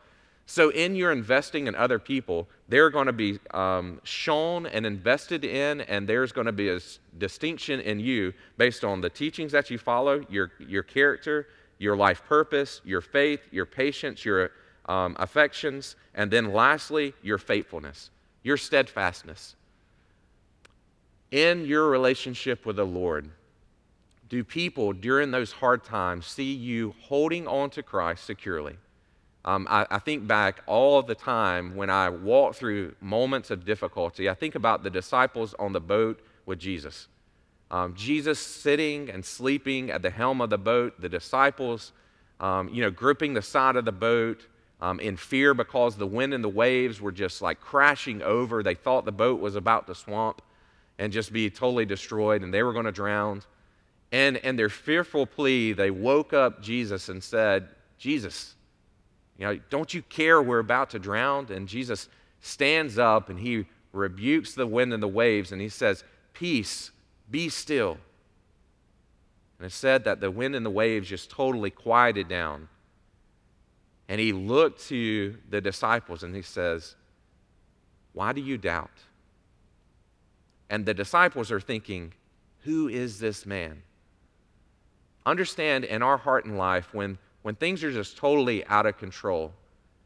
So, 0.50 0.70
in 0.70 0.96
your 0.96 1.12
investing 1.12 1.66
in 1.66 1.74
other 1.74 1.98
people, 1.98 2.48
they're 2.70 2.88
going 2.88 3.04
to 3.06 3.12
be 3.12 3.38
um, 3.52 4.00
shown 4.02 4.64
and 4.64 4.86
invested 4.86 5.44
in, 5.44 5.82
and 5.82 6.08
there's 6.08 6.32
going 6.32 6.46
to 6.46 6.52
be 6.52 6.70
a 6.70 6.80
distinction 7.18 7.80
in 7.80 8.00
you 8.00 8.32
based 8.56 8.82
on 8.82 9.02
the 9.02 9.10
teachings 9.10 9.52
that 9.52 9.68
you 9.68 9.76
follow, 9.76 10.24
your, 10.30 10.52
your 10.58 10.82
character, 10.82 11.48
your 11.76 11.98
life 11.98 12.22
purpose, 12.24 12.80
your 12.82 13.02
faith, 13.02 13.40
your 13.50 13.66
patience, 13.66 14.24
your 14.24 14.52
um, 14.86 15.16
affections, 15.20 15.96
and 16.14 16.30
then 16.30 16.50
lastly, 16.54 17.12
your 17.22 17.36
faithfulness, 17.36 18.08
your 18.42 18.56
steadfastness. 18.56 19.54
In 21.30 21.66
your 21.66 21.90
relationship 21.90 22.64
with 22.64 22.76
the 22.76 22.86
Lord, 22.86 23.28
do 24.30 24.42
people 24.42 24.94
during 24.94 25.30
those 25.30 25.52
hard 25.52 25.84
times 25.84 26.24
see 26.24 26.54
you 26.54 26.94
holding 27.02 27.46
on 27.46 27.68
to 27.68 27.82
Christ 27.82 28.24
securely? 28.24 28.78
Um, 29.48 29.66
I, 29.70 29.86
I, 29.90 29.98
think 29.98 30.26
back 30.26 30.60
all 30.66 31.02
the 31.02 31.14
time 31.14 31.74
when 31.74 31.88
I 31.88 32.10
walk 32.10 32.54
through 32.54 32.94
moments 33.00 33.50
of 33.50 33.64
difficulty. 33.64 34.28
I 34.28 34.34
think 34.34 34.56
about 34.56 34.82
the 34.82 34.90
disciples 34.90 35.54
on 35.58 35.72
the 35.72 35.80
boat 35.80 36.20
with 36.44 36.58
Jesus. 36.58 37.08
Um, 37.70 37.94
Jesus 37.94 38.38
sitting 38.38 39.08
and 39.08 39.24
sleeping 39.24 39.90
at 39.90 40.02
the 40.02 40.10
helm 40.10 40.42
of 40.42 40.50
the 40.50 40.58
boat, 40.58 41.00
the 41.00 41.08
disciples, 41.08 41.92
um, 42.40 42.68
you 42.68 42.82
know, 42.82 42.90
gripping 42.90 43.32
the 43.32 43.40
side 43.40 43.76
of 43.76 43.86
the 43.86 43.92
boat 43.92 44.46
um, 44.82 45.00
in 45.00 45.16
fear 45.16 45.54
because 45.54 45.96
the 45.96 46.06
wind 46.06 46.34
and 46.34 46.44
the 46.44 46.50
waves 46.50 47.00
were 47.00 47.10
just 47.10 47.40
like 47.40 47.58
crashing 47.58 48.20
over. 48.20 48.62
They 48.62 48.74
thought 48.74 49.06
the 49.06 49.12
boat 49.12 49.40
was 49.40 49.56
about 49.56 49.86
to 49.86 49.94
swamp 49.94 50.42
and 50.98 51.10
just 51.10 51.32
be 51.32 51.48
totally 51.48 51.86
destroyed 51.86 52.42
and 52.42 52.52
they 52.52 52.62
were 52.62 52.74
going 52.74 52.84
to 52.84 52.92
drown. 52.92 53.40
And, 54.12 54.36
and 54.44 54.58
their 54.58 54.68
fearful 54.68 55.24
plea, 55.24 55.72
they 55.72 55.90
woke 55.90 56.34
up 56.34 56.60
Jesus 56.60 57.08
and 57.08 57.24
said, 57.24 57.70
Jesus, 57.96 58.54
you 59.38 59.46
know, 59.46 59.58
don't 59.70 59.94
you 59.94 60.02
care 60.02 60.42
we're 60.42 60.58
about 60.58 60.90
to 60.90 60.98
drown? 60.98 61.50
And 61.50 61.68
Jesus 61.68 62.08
stands 62.40 62.98
up 62.98 63.28
and 63.30 63.38
he 63.38 63.66
rebukes 63.92 64.54
the 64.54 64.66
wind 64.66 64.92
and 64.92 65.02
the 65.02 65.08
waves 65.08 65.52
and 65.52 65.60
he 65.60 65.68
says, 65.68 66.04
Peace, 66.34 66.90
be 67.30 67.48
still. 67.48 67.98
And 69.58 69.66
it 69.66 69.72
said 69.72 70.04
that 70.04 70.20
the 70.20 70.30
wind 70.30 70.54
and 70.54 70.66
the 70.66 70.70
waves 70.70 71.08
just 71.08 71.30
totally 71.30 71.70
quieted 71.70 72.28
down. 72.28 72.68
And 74.08 74.20
he 74.20 74.32
looked 74.32 74.86
to 74.88 75.36
the 75.48 75.60
disciples 75.60 76.22
and 76.22 76.34
he 76.34 76.42
says, 76.42 76.96
Why 78.12 78.32
do 78.32 78.40
you 78.40 78.58
doubt? 78.58 78.90
And 80.70 80.84
the 80.84 80.94
disciples 80.94 81.50
are 81.50 81.60
thinking, 81.60 82.12
Who 82.64 82.88
is 82.88 83.20
this 83.20 83.46
man? 83.46 83.82
Understand 85.26 85.84
in 85.84 86.02
our 86.02 86.16
heart 86.16 86.44
and 86.44 86.56
life, 86.56 86.94
when 86.94 87.18
when 87.42 87.54
things 87.54 87.82
are 87.84 87.92
just 87.92 88.16
totally 88.16 88.64
out 88.66 88.86
of 88.86 88.98
control, 88.98 89.52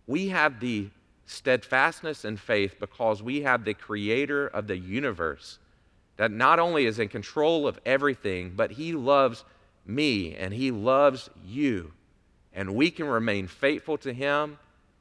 we 0.06 0.28
have 0.28 0.60
the 0.60 0.90
steadfastness 1.26 2.24
and 2.24 2.38
faith 2.38 2.76
because 2.78 3.22
we 3.22 3.42
have 3.42 3.64
the 3.64 3.74
creator 3.74 4.48
of 4.48 4.66
the 4.66 4.76
universe 4.76 5.58
that 6.16 6.30
not 6.30 6.58
only 6.58 6.86
is 6.86 6.98
in 6.98 7.08
control 7.08 7.66
of 7.66 7.78
everything, 7.86 8.52
but 8.54 8.70
he 8.70 8.92
loves 8.92 9.44
me 9.86 10.34
and 10.36 10.52
he 10.52 10.70
loves 10.70 11.30
you. 11.44 11.92
And 12.52 12.74
we 12.74 12.90
can 12.90 13.06
remain 13.06 13.46
faithful 13.46 13.96
to 13.98 14.12
him 14.12 14.58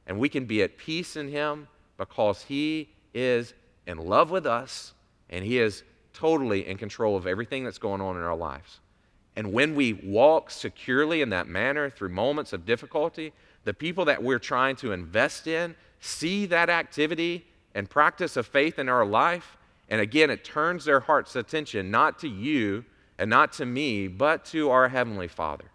and 0.08 0.18
we 0.20 0.30
can 0.30 0.46
be 0.46 0.64
at 0.64 0.78
peace 0.78 1.16
in 1.16 1.28
him 1.28 1.68
because 1.98 2.44
he 2.44 2.90
is 3.14 3.54
in 3.86 3.98
love 3.98 4.32
with 4.32 4.46
us 4.46 4.94
and 5.30 5.44
he 5.46 5.60
is 5.60 5.84
totally 6.14 6.68
in 6.68 6.78
control 6.78 7.16
of 7.16 7.28
everything 7.28 7.64
that's 7.64 7.78
going 7.78 8.02
on 8.02 8.16
in 8.16 8.24
our 8.24 8.36
lives. 8.36 8.81
And 9.36 9.54
when 9.54 9.76
we 9.76 9.94
walk 9.94 10.52
securely 10.52 11.22
in 11.22 11.30
that 11.30 11.48
manner 11.48 11.90
through 11.90 12.10
moments 12.10 12.54
of 12.54 12.66
difficulty, 12.66 13.34
the 13.64 13.74
people 13.74 14.06
that 14.06 14.22
we're 14.22 14.40
trying 14.40 14.76
to 14.78 14.92
invest 14.92 15.48
in 15.48 15.76
see 16.00 16.46
that 16.48 16.70
activity 16.70 17.46
and 17.74 17.90
practice 17.90 18.36
of 18.36 18.48
faith 18.48 18.80
in 18.80 18.90
our 18.90 19.06
life. 19.06 19.58
And 19.90 20.02
again, 20.02 20.30
it 20.30 20.44
turns 20.44 20.86
their 20.86 21.00
heart's 21.00 21.36
attention 21.36 21.92
not 21.92 22.20
to 22.20 22.28
you 22.28 22.84
and 23.18 23.30
not 23.30 23.54
to 23.54 23.66
me, 23.66 24.08
but 24.08 24.46
to 24.46 24.70
our 24.70 24.90
Heavenly 24.90 25.28
Father. 25.28 25.66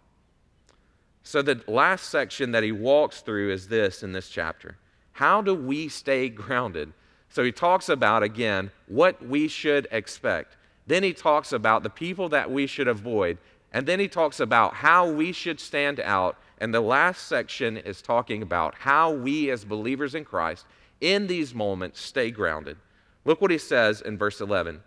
So, 1.23 1.43
the 1.43 1.63
last 1.67 2.11
section 2.11 2.53
that 2.53 2.63
he 2.63 2.73
walks 2.73 3.21
through 3.21 3.53
is 3.53 3.69
this 3.69 4.03
in 4.03 4.13
this 4.13 4.29
chapter 4.29 4.77
How 5.13 5.43
do 5.43 5.55
we 5.55 5.89
stay 5.89 6.29
grounded? 6.29 6.93
So, 7.29 7.43
he 7.43 7.53
talks 7.53 7.89
about, 7.89 8.23
again, 8.23 8.71
what 8.87 9.25
we 9.25 9.49
should 9.49 9.89
expect. 9.91 10.57
Then 10.87 11.03
he 11.03 11.13
talks 11.13 11.53
about 11.53 11.83
the 11.83 11.91
people 11.91 12.29
that 12.31 12.51
we 12.51 12.67
should 12.67 12.89
avoid. 12.89 13.39
And 13.73 13.87
then 13.87 14.01
he 14.01 14.09
talks 14.09 14.41
about 14.41 14.75
how 14.75 15.11
we 15.11 15.33
should 15.33 15.61
stand 15.61 16.01
out. 16.01 16.39
And 16.59 16.73
the 16.73 16.81
last 16.81 17.27
section 17.27 17.77
is 17.77 18.01
talking 18.01 18.43
about 18.43 18.75
how 18.77 19.11
we, 19.11 19.51
as 19.51 19.65
believers 19.65 20.15
in 20.15 20.25
Christ, 20.25 20.65
in 21.01 21.27
these 21.27 21.55
moments, 21.55 22.01
stay 22.01 22.31
grounded. 22.31 22.79
Look 23.25 23.41
what 23.41 23.51
he 23.51 23.59
says 23.59 24.01
in 24.01 24.17
verse 24.17 24.41
11. 24.41 24.81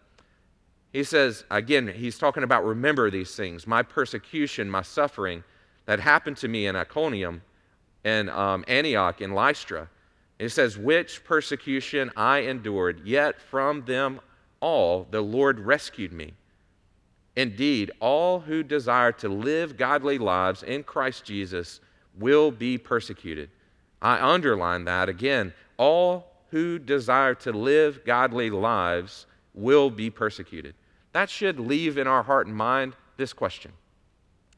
He 0.93 1.03
says, 1.03 1.43
again, 1.51 1.87
he's 1.87 2.17
talking 2.17 2.43
about 2.43 2.65
remember 2.65 3.11
these 3.11 3.35
things 3.35 3.67
my 3.67 3.83
persecution, 3.83 4.69
my 4.69 4.81
suffering 4.81 5.43
that 5.85 5.99
happened 5.99 6.37
to 6.37 6.47
me 6.47 6.65
in 6.65 6.75
Iconium 6.75 7.41
and 8.03 8.29
um, 8.29 8.63
Antioch 8.67 9.21
and 9.21 9.35
Lystra. 9.35 9.89
It 10.39 10.49
says, 10.49 10.77
which 10.77 11.23
persecution 11.25 12.11
I 12.15 12.39
endured, 12.39 13.01
yet 13.05 13.41
from 13.41 13.83
them 13.85 14.21
all 14.61 15.07
the 15.09 15.21
Lord 15.21 15.59
rescued 15.59 16.11
me. 16.11 16.33
Indeed, 17.35 17.91
all 17.99 18.41
who 18.41 18.63
desire 18.63 19.11
to 19.13 19.29
live 19.29 19.77
godly 19.77 20.17
lives 20.17 20.63
in 20.63 20.83
Christ 20.83 21.23
Jesus 21.23 21.79
will 22.17 22.51
be 22.51 22.77
persecuted. 22.77 23.49
I 24.01 24.19
underline 24.19 24.85
that 24.85 25.09
again. 25.09 25.53
All 25.77 26.27
who 26.51 26.79
desire 26.79 27.35
to 27.35 27.51
live 27.51 28.03
godly 28.05 28.49
lives 28.49 29.25
will 29.53 29.89
be 29.89 30.09
persecuted. 30.09 30.75
That 31.13 31.29
should 31.29 31.59
leave 31.59 31.97
in 31.97 32.07
our 32.07 32.23
heart 32.23 32.47
and 32.47 32.55
mind 32.55 32.95
this 33.17 33.33
question. 33.33 33.71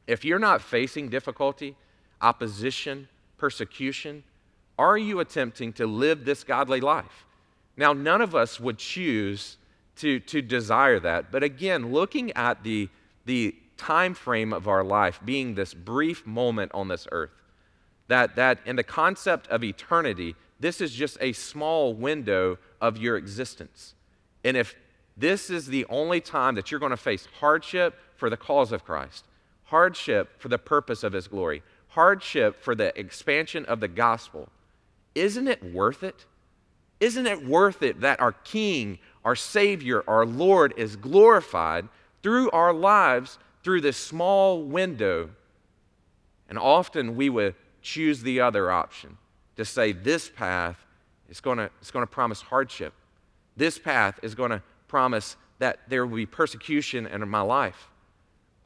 If 0.06 0.24
you're 0.24 0.38
not 0.38 0.62
facing 0.62 1.08
difficulty, 1.08 1.76
opposition, 2.20 3.08
persecution, 3.38 4.24
are 4.78 4.98
you 4.98 5.20
attempting 5.20 5.72
to 5.74 5.86
live 5.86 6.24
this 6.24 6.44
godly 6.44 6.80
life? 6.80 7.26
Now, 7.76 7.92
none 7.92 8.20
of 8.20 8.34
us 8.34 8.58
would 8.60 8.78
choose 8.78 9.56
to, 10.02 10.18
to 10.18 10.42
desire 10.42 10.98
that. 10.98 11.30
But 11.30 11.44
again, 11.44 11.92
looking 11.92 12.32
at 12.32 12.64
the, 12.64 12.88
the 13.24 13.54
time 13.76 14.14
frame 14.14 14.52
of 14.52 14.66
our 14.66 14.82
life 14.82 15.20
being 15.24 15.54
this 15.54 15.74
brief 15.74 16.26
moment 16.26 16.72
on 16.74 16.88
this 16.88 17.06
earth, 17.12 17.30
that, 18.08 18.34
that 18.34 18.58
in 18.66 18.74
the 18.74 18.82
concept 18.82 19.46
of 19.46 19.62
eternity, 19.62 20.34
this 20.58 20.80
is 20.80 20.92
just 20.92 21.16
a 21.20 21.32
small 21.32 21.94
window 21.94 22.58
of 22.80 22.98
your 22.98 23.16
existence. 23.16 23.94
And 24.42 24.56
if 24.56 24.74
this 25.16 25.50
is 25.50 25.68
the 25.68 25.86
only 25.88 26.20
time 26.20 26.56
that 26.56 26.72
you're 26.72 26.80
going 26.80 26.90
to 26.90 26.96
face 26.96 27.28
hardship 27.38 27.94
for 28.16 28.28
the 28.28 28.36
cause 28.36 28.72
of 28.72 28.84
Christ, 28.84 29.24
hardship 29.64 30.40
for 30.40 30.48
the 30.48 30.58
purpose 30.58 31.04
of 31.04 31.12
His 31.12 31.28
glory, 31.28 31.62
hardship 31.88 32.60
for 32.60 32.74
the 32.74 32.98
expansion 32.98 33.64
of 33.66 33.78
the 33.78 33.86
gospel, 33.86 34.48
isn't 35.14 35.46
it 35.46 35.62
worth 35.72 36.02
it? 36.02 36.26
Isn't 37.02 37.26
it 37.26 37.44
worth 37.44 37.82
it 37.82 38.02
that 38.02 38.20
our 38.20 38.30
King, 38.30 39.00
our 39.24 39.34
Savior, 39.34 40.04
our 40.06 40.24
Lord 40.24 40.72
is 40.76 40.94
glorified 40.94 41.88
through 42.22 42.48
our 42.52 42.72
lives 42.72 43.40
through 43.64 43.80
this 43.80 43.96
small 43.96 44.62
window. 44.62 45.30
And 46.48 46.56
often 46.56 47.16
we 47.16 47.28
would 47.28 47.56
choose 47.80 48.22
the 48.22 48.40
other 48.40 48.70
option 48.70 49.18
to 49.56 49.64
say, 49.64 49.90
this 49.90 50.28
path 50.28 50.76
is 51.28 51.40
going 51.40 51.58
to, 51.58 51.70
to 51.92 52.06
promise 52.06 52.40
hardship. 52.40 52.94
This 53.56 53.80
path 53.80 54.20
is 54.22 54.36
going 54.36 54.50
to 54.50 54.62
promise 54.86 55.36
that 55.58 55.80
there 55.88 56.06
will 56.06 56.14
be 56.14 56.26
persecution 56.26 57.08
in 57.08 57.28
my 57.28 57.40
life. 57.40 57.88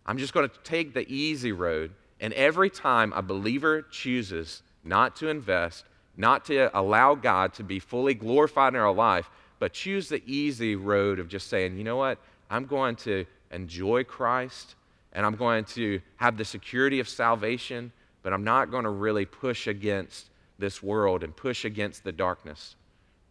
I'm 0.04 0.18
just 0.18 0.34
going 0.34 0.46
to 0.46 0.54
take 0.62 0.92
the 0.92 1.10
easy 1.10 1.52
road. 1.52 1.92
And 2.20 2.34
every 2.34 2.68
time 2.68 3.14
a 3.14 3.22
believer 3.22 3.80
chooses 3.80 4.62
not 4.84 5.16
to 5.16 5.28
invest, 5.28 5.86
not 6.16 6.44
to 6.46 6.76
allow 6.78 7.14
God 7.14 7.54
to 7.54 7.62
be 7.62 7.78
fully 7.78 8.14
glorified 8.14 8.74
in 8.74 8.80
our 8.80 8.92
life, 8.92 9.30
but 9.58 9.72
choose 9.72 10.08
the 10.08 10.22
easy 10.26 10.76
road 10.76 11.18
of 11.18 11.28
just 11.28 11.48
saying, 11.48 11.76
you 11.76 11.84
know 11.84 11.96
what? 11.96 12.18
I'm 12.50 12.66
going 12.66 12.96
to 12.96 13.26
enjoy 13.50 14.04
Christ 14.04 14.74
and 15.12 15.24
I'm 15.24 15.34
going 15.34 15.64
to 15.64 16.00
have 16.16 16.36
the 16.36 16.44
security 16.44 17.00
of 17.00 17.08
salvation, 17.08 17.90
but 18.22 18.32
I'm 18.32 18.44
not 18.44 18.70
going 18.70 18.84
to 18.84 18.90
really 18.90 19.24
push 19.24 19.66
against 19.66 20.30
this 20.58 20.82
world 20.82 21.24
and 21.24 21.34
push 21.34 21.64
against 21.64 22.04
the 22.04 22.12
darkness. 22.12 22.76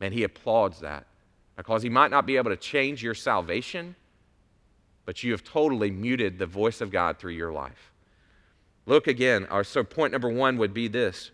And 0.02 0.14
he 0.14 0.24
applauds 0.24 0.80
that. 0.82 1.06
because 1.58 1.84
he 1.84 1.90
might 1.90 2.12
not 2.12 2.26
be 2.26 2.38
able 2.38 2.50
to 2.50 2.58
change 2.58 3.02
your 3.02 3.14
salvation, 3.14 3.96
but 5.06 5.24
you 5.24 5.32
have 5.32 5.44
totally 5.44 5.92
muted 5.92 6.38
the 6.38 6.46
voice 6.46 6.82
of 6.82 6.92
God 6.92 7.18
through 7.18 7.34
your 7.34 7.52
life. 7.52 7.92
Look 8.86 9.08
again. 9.08 9.46
Our, 9.46 9.64
so, 9.64 9.84
point 9.84 10.12
number 10.12 10.30
one 10.30 10.58
would 10.58 10.74
be 10.74 10.88
this 10.88 11.32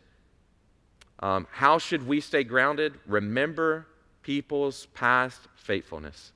um, 1.21 1.47
How 1.51 1.77
should 1.77 2.07
we 2.07 2.19
stay 2.21 2.43
grounded? 2.43 2.93
Remember 3.05 3.87
people's 4.23 4.87
past 4.87 5.41
faithfulness. 5.55 6.31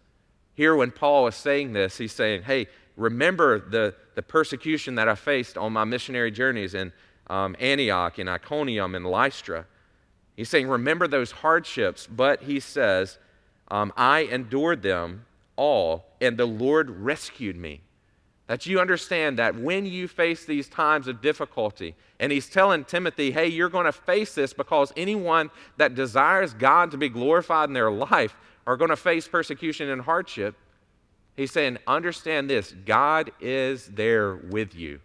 Here, 0.54 0.76
when 0.76 0.92
Paul 0.92 1.28
is 1.28 1.36
saying 1.36 1.74
this, 1.74 1.98
he's 1.98 2.14
saying, 2.14 2.44
Hey, 2.44 2.68
remember 2.96 3.60
the, 3.60 3.96
the 4.16 4.22
persecution 4.22 4.96
that 4.96 5.08
I 5.08 5.16
faced 5.16 5.58
on 5.58 5.74
my 5.74 5.84
missionary 5.84 6.32
journeys 6.32 6.74
in 6.74 6.94
um, 7.28 7.56
Antioch 7.60 8.18
and 8.18 8.30
Iconium 8.30 8.96
and 8.96 9.06
Lystra. 9.06 9.66
He's 10.36 10.50
saying, 10.50 10.68
Remember 10.68 11.08
those 11.08 11.32
hardships, 11.32 12.08
but 12.08 12.44
he 12.44 12.60
says, 12.60 13.18
um, 13.70 13.92
I 13.98 14.22
endured 14.22 14.82
them 14.82 15.26
all, 15.56 16.06
and 16.22 16.38
the 16.38 16.46
Lord 16.46 16.90
rescued 16.90 17.56
me. 17.56 17.82
That 18.48 18.66
you 18.68 18.80
understand 18.80 19.40
that 19.40 19.56
when 19.56 19.86
you 19.86 20.08
face 20.08 20.46
these 20.46 20.70
times 20.70 21.08
of 21.08 21.22
difficulty, 21.22 21.96
and 22.20 22.32
he's 22.32 22.48
telling 22.48 22.86
Timothy, 22.86 23.32
hey, 23.32 23.48
you're 23.48 23.70
going 23.70 23.86
to 23.86 23.92
face 23.92 24.36
this 24.36 24.54
because 24.54 24.94
anyone 24.96 25.50
that 25.78 25.96
desires 25.96 26.54
God 26.54 26.92
to 26.92 26.98
be 26.98 27.10
glorified 27.10 27.70
in 27.70 27.74
their 27.74 27.92
life 27.92 28.36
are 28.68 28.78
going 28.78 28.90
to 28.90 28.96
face 28.96 29.28
persecution 29.28 29.90
and 29.90 30.02
hardship. 30.02 30.56
He's 31.36 31.52
saying, 31.52 31.80
understand 31.88 32.50
this 32.50 32.74
God 32.86 33.32
is 33.42 33.88
there 33.88 34.36
with 34.36 34.76
you. 34.76 35.00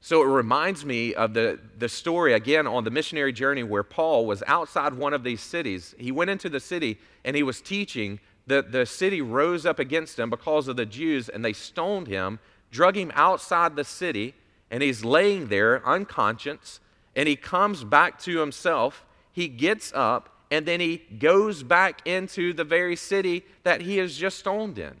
So 0.00 0.22
it 0.22 0.26
reminds 0.26 0.84
me 0.84 1.14
of 1.14 1.32
the, 1.32 1.58
the 1.78 1.88
story 1.88 2.34
again 2.34 2.66
on 2.66 2.84
the 2.84 2.90
missionary 2.90 3.32
journey 3.32 3.62
where 3.62 3.82
Paul 3.82 4.26
was 4.26 4.42
outside 4.46 4.92
one 4.92 5.14
of 5.14 5.24
these 5.24 5.40
cities. 5.40 5.94
He 5.98 6.12
went 6.12 6.28
into 6.28 6.50
the 6.50 6.60
city 6.60 6.98
and 7.24 7.34
he 7.34 7.42
was 7.42 7.62
teaching. 7.62 8.20
The, 8.46 8.60
the 8.60 8.84
city 8.84 9.22
rose 9.22 9.64
up 9.64 9.78
against 9.78 10.18
him 10.18 10.28
because 10.28 10.68
of 10.68 10.76
the 10.76 10.84
Jews 10.84 11.30
and 11.30 11.42
they 11.42 11.54
stoned 11.54 12.06
him, 12.06 12.38
drug 12.74 12.96
him 12.96 13.12
outside 13.14 13.76
the 13.76 13.84
city, 13.84 14.34
and 14.70 14.82
he's 14.82 15.04
laying 15.04 15.46
there 15.46 15.86
unconscious. 15.86 16.80
And 17.16 17.28
he 17.28 17.36
comes 17.36 17.84
back 17.84 18.18
to 18.22 18.40
himself. 18.40 19.06
He 19.32 19.46
gets 19.46 19.92
up 19.94 20.34
and 20.50 20.66
then 20.66 20.78
he 20.78 20.98
goes 21.18 21.64
back 21.64 22.06
into 22.06 22.52
the 22.52 22.62
very 22.62 22.94
city 22.94 23.44
that 23.64 23.80
he 23.80 23.96
has 23.96 24.16
just 24.16 24.38
stoned 24.38 24.78
in. 24.78 24.94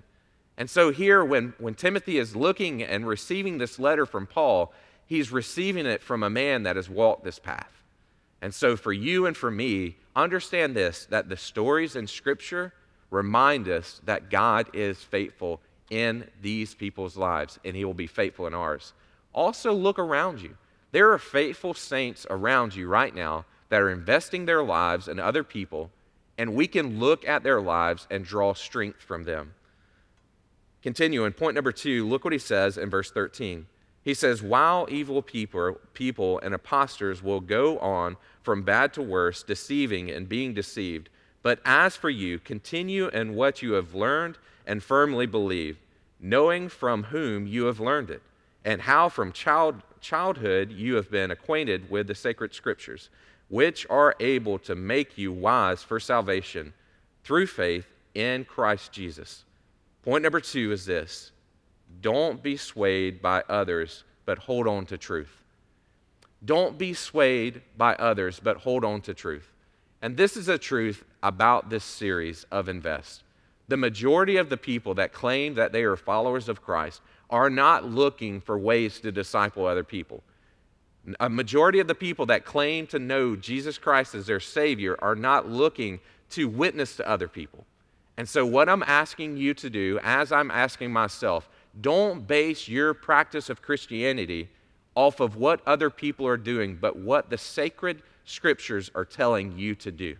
And 0.56 0.68
so, 0.70 0.90
here, 0.90 1.24
when, 1.24 1.54
when 1.58 1.74
Timothy 1.74 2.18
is 2.18 2.34
looking 2.34 2.82
and 2.82 3.06
receiving 3.06 3.58
this 3.58 3.78
letter 3.78 4.04
from 4.06 4.26
Paul, 4.26 4.72
he's 5.06 5.30
receiving 5.30 5.86
it 5.86 6.02
from 6.02 6.22
a 6.22 6.30
man 6.30 6.64
that 6.64 6.74
has 6.74 6.88
walked 6.88 7.22
this 7.22 7.38
path. 7.38 7.82
And 8.42 8.52
so, 8.52 8.76
for 8.76 8.92
you 8.92 9.26
and 9.26 9.36
for 9.36 9.50
me, 9.50 9.96
understand 10.16 10.74
this 10.74 11.06
that 11.06 11.28
the 11.28 11.36
stories 11.36 11.94
in 11.94 12.06
Scripture 12.06 12.72
remind 13.10 13.68
us 13.68 14.00
that 14.04 14.30
God 14.30 14.68
is 14.72 15.02
faithful 15.02 15.60
in 15.90 16.28
these 16.40 16.74
people's 16.74 17.16
lives, 17.16 17.58
and 17.64 17.76
He 17.76 17.84
will 17.84 17.94
be 17.94 18.06
faithful 18.06 18.46
in 18.46 18.54
ours. 18.54 18.92
Also, 19.32 19.72
look 19.72 19.98
around 19.98 20.40
you. 20.40 20.56
There 20.92 21.10
are 21.10 21.18
faithful 21.18 21.74
saints 21.74 22.26
around 22.30 22.74
you 22.74 22.86
right 22.86 23.14
now 23.14 23.46
that 23.68 23.80
are 23.80 23.90
investing 23.90 24.44
their 24.44 24.62
lives 24.62 25.08
in 25.08 25.18
other 25.18 25.42
people, 25.42 25.90
and 26.38 26.54
we 26.54 26.66
can 26.66 27.00
look 27.00 27.26
at 27.26 27.42
their 27.42 27.60
lives 27.60 28.06
and 28.10 28.24
draw 28.24 28.54
strength 28.54 29.00
from 29.00 29.24
them. 29.24 29.54
Continuing, 30.82 31.32
point 31.32 31.54
number 31.54 31.72
two, 31.72 32.06
look 32.06 32.24
what 32.24 32.32
he 32.32 32.38
says 32.38 32.78
in 32.78 32.90
verse 32.90 33.10
13. 33.10 33.66
He 34.02 34.14
says, 34.14 34.42
While 34.42 34.86
evil 34.90 35.22
people, 35.22 35.78
people 35.94 36.38
and 36.40 36.52
impostors 36.52 37.22
will 37.22 37.40
go 37.40 37.78
on 37.78 38.16
from 38.42 38.62
bad 38.62 38.92
to 38.94 39.02
worse, 39.02 39.42
deceiving 39.42 40.10
and 40.10 40.28
being 40.28 40.52
deceived, 40.52 41.08
but 41.42 41.60
as 41.64 41.96
for 41.96 42.10
you, 42.10 42.38
continue 42.38 43.08
in 43.08 43.34
what 43.34 43.62
you 43.62 43.72
have 43.72 43.94
learned 43.94 44.38
and 44.66 44.82
firmly 44.82 45.26
believe, 45.26 45.78
knowing 46.20 46.68
from 46.68 47.04
whom 47.04 47.46
you 47.46 47.64
have 47.64 47.80
learned 47.80 48.10
it, 48.10 48.22
and 48.64 48.82
how 48.82 49.08
from 49.08 49.32
child, 49.32 49.82
childhood 50.00 50.72
you 50.72 50.94
have 50.94 51.10
been 51.10 51.30
acquainted 51.30 51.90
with 51.90 52.06
the 52.06 52.14
sacred 52.14 52.54
scriptures, 52.54 53.10
which 53.48 53.86
are 53.90 54.14
able 54.20 54.58
to 54.58 54.74
make 54.74 55.18
you 55.18 55.32
wise 55.32 55.82
for 55.82 56.00
salvation 56.00 56.72
through 57.24 57.46
faith 57.46 57.86
in 58.14 58.44
Christ 58.44 58.92
Jesus. 58.92 59.44
Point 60.02 60.22
number 60.22 60.40
two 60.40 60.72
is 60.72 60.86
this 60.86 61.32
don't 62.00 62.42
be 62.42 62.56
swayed 62.56 63.22
by 63.22 63.42
others, 63.48 64.04
but 64.24 64.38
hold 64.38 64.66
on 64.66 64.86
to 64.86 64.98
truth. 64.98 65.42
Don't 66.44 66.76
be 66.76 66.92
swayed 66.92 67.62
by 67.76 67.94
others, 67.94 68.40
but 68.42 68.58
hold 68.58 68.84
on 68.84 69.00
to 69.02 69.14
truth. 69.14 69.50
And 70.02 70.16
this 70.16 70.36
is 70.36 70.48
a 70.48 70.58
truth 70.58 71.04
about 71.22 71.70
this 71.70 71.84
series 71.84 72.44
of 72.50 72.68
Invest. 72.68 73.23
The 73.68 73.76
majority 73.76 74.36
of 74.36 74.50
the 74.50 74.56
people 74.56 74.94
that 74.94 75.12
claim 75.12 75.54
that 75.54 75.72
they 75.72 75.84
are 75.84 75.96
followers 75.96 76.48
of 76.48 76.62
Christ 76.62 77.00
are 77.30 77.48
not 77.48 77.84
looking 77.84 78.40
for 78.40 78.58
ways 78.58 79.00
to 79.00 79.12
disciple 79.12 79.66
other 79.66 79.84
people. 79.84 80.22
A 81.20 81.28
majority 81.28 81.80
of 81.80 81.86
the 81.86 81.94
people 81.94 82.26
that 82.26 82.44
claim 82.44 82.86
to 82.88 82.98
know 82.98 83.36
Jesus 83.36 83.78
Christ 83.78 84.14
as 84.14 84.26
their 84.26 84.40
Savior 84.40 84.96
are 85.00 85.14
not 85.14 85.48
looking 85.48 86.00
to 86.30 86.48
witness 86.48 86.96
to 86.96 87.08
other 87.08 87.28
people. 87.28 87.66
And 88.16 88.28
so, 88.28 88.46
what 88.46 88.68
I'm 88.68 88.82
asking 88.84 89.36
you 89.36 89.54
to 89.54 89.68
do, 89.68 89.98
as 90.02 90.30
I'm 90.30 90.50
asking 90.50 90.92
myself, 90.92 91.48
don't 91.80 92.26
base 92.26 92.68
your 92.68 92.94
practice 92.94 93.50
of 93.50 93.60
Christianity 93.60 94.48
off 94.94 95.20
of 95.20 95.36
what 95.36 95.60
other 95.66 95.90
people 95.90 96.26
are 96.26 96.36
doing, 96.36 96.76
but 96.76 96.96
what 96.96 97.28
the 97.28 97.38
sacred 97.38 98.02
scriptures 98.24 98.90
are 98.94 99.04
telling 99.04 99.58
you 99.58 99.74
to 99.74 99.90
do. 99.90 100.16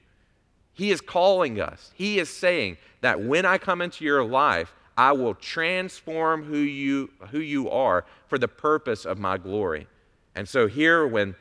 He 0.74 0.90
is 0.90 1.00
calling 1.00 1.60
us. 1.60 1.92
He 1.94 2.18
is 2.18 2.28
saying 2.28 2.76
that 3.00 3.20
when 3.20 3.46
I 3.46 3.58
come 3.58 3.80
into 3.80 4.04
your 4.04 4.24
life, 4.24 4.74
I 4.96 5.12
will 5.12 5.34
transform 5.34 6.44
who 6.44 6.58
you, 6.58 7.10
who 7.30 7.38
you 7.38 7.70
are 7.70 8.04
for 8.28 8.38
the 8.38 8.48
purpose 8.48 9.04
of 9.04 9.18
my 9.18 9.38
glory. 9.38 9.86
And 10.34 10.48
so, 10.48 10.66
here, 10.66 11.06
when 11.06 11.34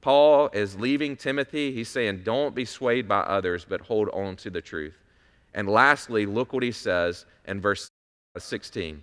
Paul 0.00 0.50
is 0.52 0.76
leaving 0.76 1.16
Timothy, 1.16 1.72
he's 1.72 1.88
saying, 1.88 2.22
Don't 2.24 2.54
be 2.54 2.64
swayed 2.64 3.08
by 3.08 3.20
others, 3.20 3.64
but 3.68 3.80
hold 3.80 4.08
on 4.10 4.36
to 4.36 4.50
the 4.50 4.60
truth. 4.60 4.96
And 5.54 5.68
lastly, 5.68 6.26
look 6.26 6.52
what 6.52 6.62
he 6.62 6.72
says 6.72 7.24
in 7.46 7.60
verse 7.60 7.88
16. 8.36 9.02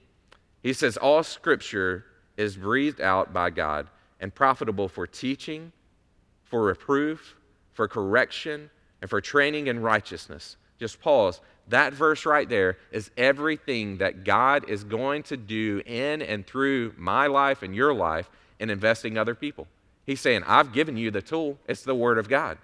He 0.61 0.73
says, 0.73 0.97
All 0.97 1.23
scripture 1.23 2.05
is 2.37 2.57
breathed 2.57 3.01
out 3.01 3.33
by 3.33 3.49
God 3.49 3.87
and 4.19 4.33
profitable 4.33 4.89
for 4.89 5.07
teaching, 5.07 5.71
for 6.43 6.63
reproof, 6.63 7.35
for 7.73 7.87
correction, 7.87 8.69
and 9.01 9.09
for 9.09 9.21
training 9.21 9.67
in 9.67 9.81
righteousness. 9.81 10.57
Just 10.79 11.01
pause. 11.01 11.41
That 11.67 11.93
verse 11.93 12.25
right 12.25 12.49
there 12.49 12.77
is 12.91 13.12
everything 13.17 13.97
that 13.97 14.23
God 14.23 14.67
is 14.69 14.83
going 14.83 15.23
to 15.23 15.38
do 15.38 15.81
in 15.85 16.21
and 16.21 16.45
through 16.45 16.93
my 16.97 17.27
life 17.27 17.62
and 17.62 17.75
your 17.75 17.93
life 17.93 18.29
in 18.59 18.69
investing 18.69 19.17
other 19.17 19.35
people. 19.35 19.67
He's 20.05 20.21
saying, 20.21 20.43
I've 20.47 20.73
given 20.73 20.97
you 20.97 21.12
the 21.12 21.21
tool, 21.21 21.57
it's 21.67 21.83
the 21.83 21.95
Word 21.95 22.17
of 22.17 22.27
God. 22.27 22.57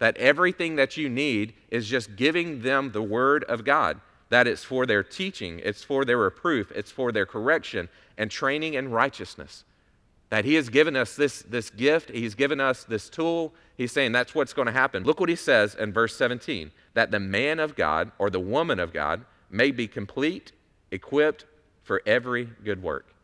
That 0.00 0.16
everything 0.16 0.76
that 0.76 0.96
you 0.96 1.08
need 1.08 1.54
is 1.70 1.86
just 1.86 2.16
giving 2.16 2.62
them 2.62 2.90
the 2.92 3.02
Word 3.02 3.44
of 3.44 3.64
God 3.64 4.00
that 4.30 4.46
it's 4.46 4.64
for 4.64 4.86
their 4.86 5.02
teaching, 5.02 5.60
it's 5.64 5.82
for 5.82 6.04
their 6.04 6.18
reproof, 6.18 6.70
it's 6.72 6.90
for 6.90 7.12
their 7.12 7.26
correction 7.26 7.88
and 8.16 8.30
training 8.30 8.74
in 8.74 8.90
righteousness. 8.90 9.64
That 10.30 10.44
He 10.44 10.54
has 10.54 10.68
given 10.68 10.96
us 10.96 11.16
this, 11.16 11.42
this 11.42 11.70
gift, 11.70 12.10
He's 12.10 12.34
given 12.34 12.60
us 12.60 12.84
this 12.84 13.08
tool. 13.08 13.54
He's 13.76 13.92
saying 13.92 14.12
that's 14.12 14.34
what's 14.34 14.52
going 14.52 14.66
to 14.66 14.72
happen. 14.72 15.04
Look 15.04 15.20
what 15.20 15.28
He 15.28 15.36
says 15.36 15.74
in 15.74 15.92
verse 15.92 16.16
17 16.16 16.70
that 16.94 17.10
the 17.10 17.20
man 17.20 17.60
of 17.60 17.76
God 17.76 18.12
or 18.18 18.28
the 18.30 18.40
woman 18.40 18.78
of 18.78 18.92
God 18.92 19.24
may 19.50 19.70
be 19.70 19.88
complete, 19.88 20.52
equipped 20.90 21.46
for 21.82 22.02
every 22.06 22.44
good 22.64 22.82
work. 22.82 23.14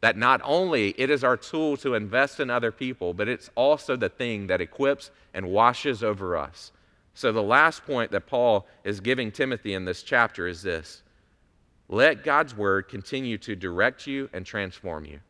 That 0.00 0.16
not 0.16 0.40
only 0.44 0.94
it 0.96 1.10
is 1.10 1.22
our 1.22 1.36
tool 1.36 1.76
to 1.78 1.94
invest 1.94 2.40
in 2.40 2.48
other 2.48 2.72
people, 2.72 3.12
but 3.12 3.28
it's 3.28 3.50
also 3.54 3.96
the 3.96 4.08
thing 4.08 4.46
that 4.46 4.60
equips 4.60 5.10
and 5.34 5.50
washes 5.50 6.02
over 6.02 6.36
us. 6.36 6.72
So, 7.12 7.32
the 7.32 7.42
last 7.42 7.84
point 7.84 8.12
that 8.12 8.26
Paul 8.26 8.66
is 8.84 9.00
giving 9.00 9.30
Timothy 9.30 9.74
in 9.74 9.84
this 9.84 10.02
chapter 10.02 10.46
is 10.46 10.62
this 10.62 11.02
let 11.88 12.24
God's 12.24 12.56
word 12.56 12.88
continue 12.88 13.36
to 13.38 13.56
direct 13.56 14.06
you 14.06 14.30
and 14.32 14.46
transform 14.46 15.04
you. 15.04 15.20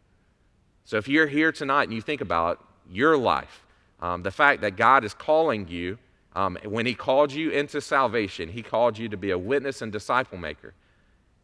So, 0.84 0.96
if 0.96 1.08
you're 1.08 1.26
here 1.26 1.52
tonight 1.52 1.84
and 1.84 1.92
you 1.92 2.00
think 2.00 2.20
about 2.20 2.64
your 2.90 3.16
life, 3.16 3.64
um, 4.00 4.22
the 4.22 4.30
fact 4.30 4.62
that 4.62 4.76
God 4.76 5.04
is 5.04 5.14
calling 5.14 5.68
you, 5.68 5.98
um, 6.34 6.58
when 6.64 6.86
He 6.86 6.94
called 6.94 7.32
you 7.32 7.50
into 7.50 7.80
salvation, 7.80 8.48
He 8.48 8.62
called 8.62 8.98
you 8.98 9.08
to 9.08 9.16
be 9.16 9.30
a 9.30 9.38
witness 9.38 9.82
and 9.82 9.92
disciple 9.92 10.38
maker. 10.38 10.74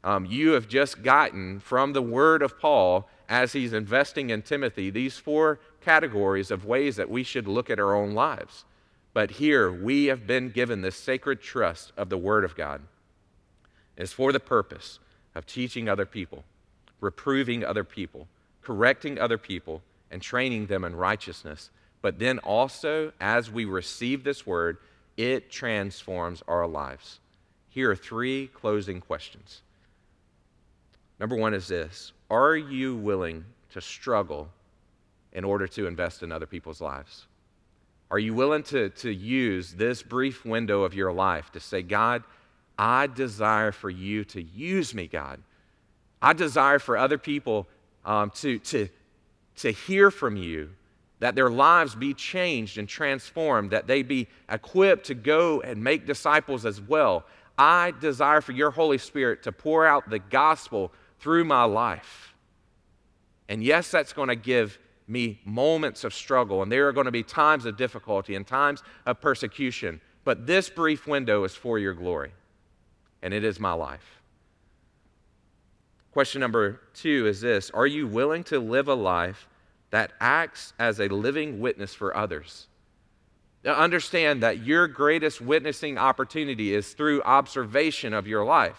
Um, 0.06 0.24
you 0.24 0.52
have 0.52 0.68
just 0.68 1.02
gotten 1.02 1.58
from 1.58 1.92
the 1.92 2.00
word 2.00 2.40
of 2.40 2.60
Paul 2.60 3.08
as 3.28 3.52
he's 3.52 3.72
investing 3.72 4.30
in 4.30 4.42
Timothy 4.42 4.88
these 4.88 5.18
four 5.18 5.58
categories 5.80 6.52
of 6.52 6.64
ways 6.64 6.94
that 6.94 7.10
we 7.10 7.24
should 7.24 7.48
look 7.48 7.70
at 7.70 7.80
our 7.80 7.92
own 7.92 8.12
lives. 8.12 8.64
But 9.12 9.32
here 9.32 9.72
we 9.72 10.06
have 10.06 10.26
been 10.26 10.50
given 10.50 10.82
this 10.82 10.96
sacred 10.96 11.40
trust 11.40 11.92
of 11.96 12.08
the 12.08 12.18
Word 12.18 12.44
of 12.44 12.54
God. 12.54 12.82
It's 13.96 14.12
for 14.12 14.30
the 14.30 14.38
purpose 14.38 15.00
of 15.34 15.44
teaching 15.44 15.88
other 15.88 16.06
people, 16.06 16.44
reproving 17.00 17.64
other 17.64 17.82
people, 17.82 18.28
correcting 18.66 19.16
other 19.16 19.38
people, 19.38 19.80
and 20.10 20.20
training 20.20 20.66
them 20.66 20.82
in 20.82 20.96
righteousness. 20.96 21.70
But 22.02 22.18
then 22.18 22.40
also, 22.40 23.12
as 23.20 23.48
we 23.48 23.64
receive 23.64 24.24
this 24.24 24.44
Word, 24.44 24.78
it 25.16 25.52
transforms 25.52 26.42
our 26.48 26.66
lives. 26.66 27.20
here 27.68 27.92
are 27.92 27.96
three 27.96 28.48
closing 28.48 29.00
questions. 29.00 29.62
Number 31.20 31.36
one 31.36 31.54
is 31.54 31.68
this 31.68 32.12
Are 32.28 32.56
you 32.56 32.96
willing 32.96 33.44
to 33.70 33.80
struggle 33.80 34.48
in 35.32 35.44
order 35.44 35.68
to 35.68 35.86
invest 35.86 36.24
in 36.24 36.32
other 36.32 36.46
people's 36.46 36.80
lives? 36.80 37.26
Are 38.10 38.18
you 38.18 38.34
willing 38.34 38.64
to, 38.64 38.90
to 38.90 39.10
use 39.12 39.74
this 39.74 40.02
brief 40.02 40.44
window 40.44 40.82
of 40.82 40.92
your 40.92 41.12
life 41.12 41.52
to 41.52 41.60
say, 41.60 41.82
God, 41.82 42.24
I 42.76 43.06
desire 43.06 43.70
for 43.70 43.90
you 43.90 44.24
to 44.24 44.42
use 44.42 44.92
me, 44.92 45.06
God? 45.06 45.40
I 46.20 46.32
desire 46.32 46.78
for 46.78 46.96
other 46.96 47.18
people 47.18 47.68
um, 48.06 48.30
to, 48.36 48.58
to, 48.60 48.88
to 49.56 49.70
hear 49.70 50.10
from 50.10 50.36
you, 50.36 50.70
that 51.18 51.34
their 51.34 51.50
lives 51.50 51.94
be 51.94 52.14
changed 52.14 52.78
and 52.78 52.88
transformed, 52.88 53.70
that 53.70 53.86
they 53.86 54.02
be 54.02 54.28
equipped 54.50 55.06
to 55.06 55.14
go 55.14 55.60
and 55.60 55.82
make 55.82 56.06
disciples 56.06 56.64
as 56.64 56.80
well. 56.80 57.24
I 57.58 57.92
desire 58.00 58.40
for 58.40 58.52
your 58.52 58.70
Holy 58.70 58.98
Spirit 58.98 59.42
to 59.44 59.52
pour 59.52 59.86
out 59.86 60.08
the 60.08 60.18
gospel 60.18 60.92
through 61.18 61.44
my 61.44 61.64
life. 61.64 62.34
And 63.48 63.62
yes, 63.62 63.90
that's 63.90 64.12
going 64.12 64.28
to 64.28 64.36
give 64.36 64.78
me 65.08 65.40
moments 65.44 66.04
of 66.04 66.12
struggle, 66.12 66.62
and 66.62 66.70
there 66.70 66.88
are 66.88 66.92
going 66.92 67.06
to 67.06 67.12
be 67.12 67.22
times 67.22 67.64
of 67.64 67.76
difficulty 67.76 68.34
and 68.34 68.46
times 68.46 68.82
of 69.06 69.20
persecution. 69.20 70.00
But 70.24 70.46
this 70.46 70.68
brief 70.68 71.06
window 71.06 71.44
is 71.44 71.54
for 71.54 71.78
your 71.78 71.94
glory, 71.94 72.32
and 73.22 73.32
it 73.32 73.44
is 73.44 73.60
my 73.60 73.72
life. 73.72 74.15
Question 76.16 76.40
number 76.40 76.80
two 76.94 77.26
is 77.26 77.42
this 77.42 77.70
Are 77.72 77.86
you 77.86 78.06
willing 78.06 78.42
to 78.44 78.58
live 78.58 78.88
a 78.88 78.94
life 78.94 79.46
that 79.90 80.14
acts 80.18 80.72
as 80.78 80.98
a 80.98 81.08
living 81.08 81.60
witness 81.60 81.94
for 81.94 82.16
others? 82.16 82.68
Now 83.62 83.74
understand 83.74 84.42
that 84.42 84.64
your 84.64 84.88
greatest 84.88 85.42
witnessing 85.42 85.98
opportunity 85.98 86.74
is 86.74 86.94
through 86.94 87.20
observation 87.24 88.14
of 88.14 88.26
your 88.26 88.46
life. 88.46 88.78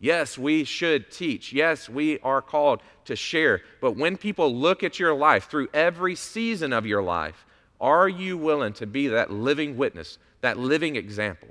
Yes, 0.00 0.36
we 0.36 0.64
should 0.64 1.12
teach. 1.12 1.52
Yes, 1.52 1.88
we 1.88 2.18
are 2.18 2.42
called 2.42 2.80
to 3.04 3.14
share. 3.14 3.62
But 3.80 3.96
when 3.96 4.16
people 4.16 4.52
look 4.52 4.82
at 4.82 4.98
your 4.98 5.14
life 5.14 5.48
through 5.48 5.68
every 5.72 6.16
season 6.16 6.72
of 6.72 6.84
your 6.84 7.04
life, 7.04 7.46
are 7.80 8.08
you 8.08 8.36
willing 8.36 8.72
to 8.72 8.88
be 8.88 9.06
that 9.06 9.30
living 9.30 9.76
witness, 9.76 10.18
that 10.40 10.58
living 10.58 10.96
example? 10.96 11.50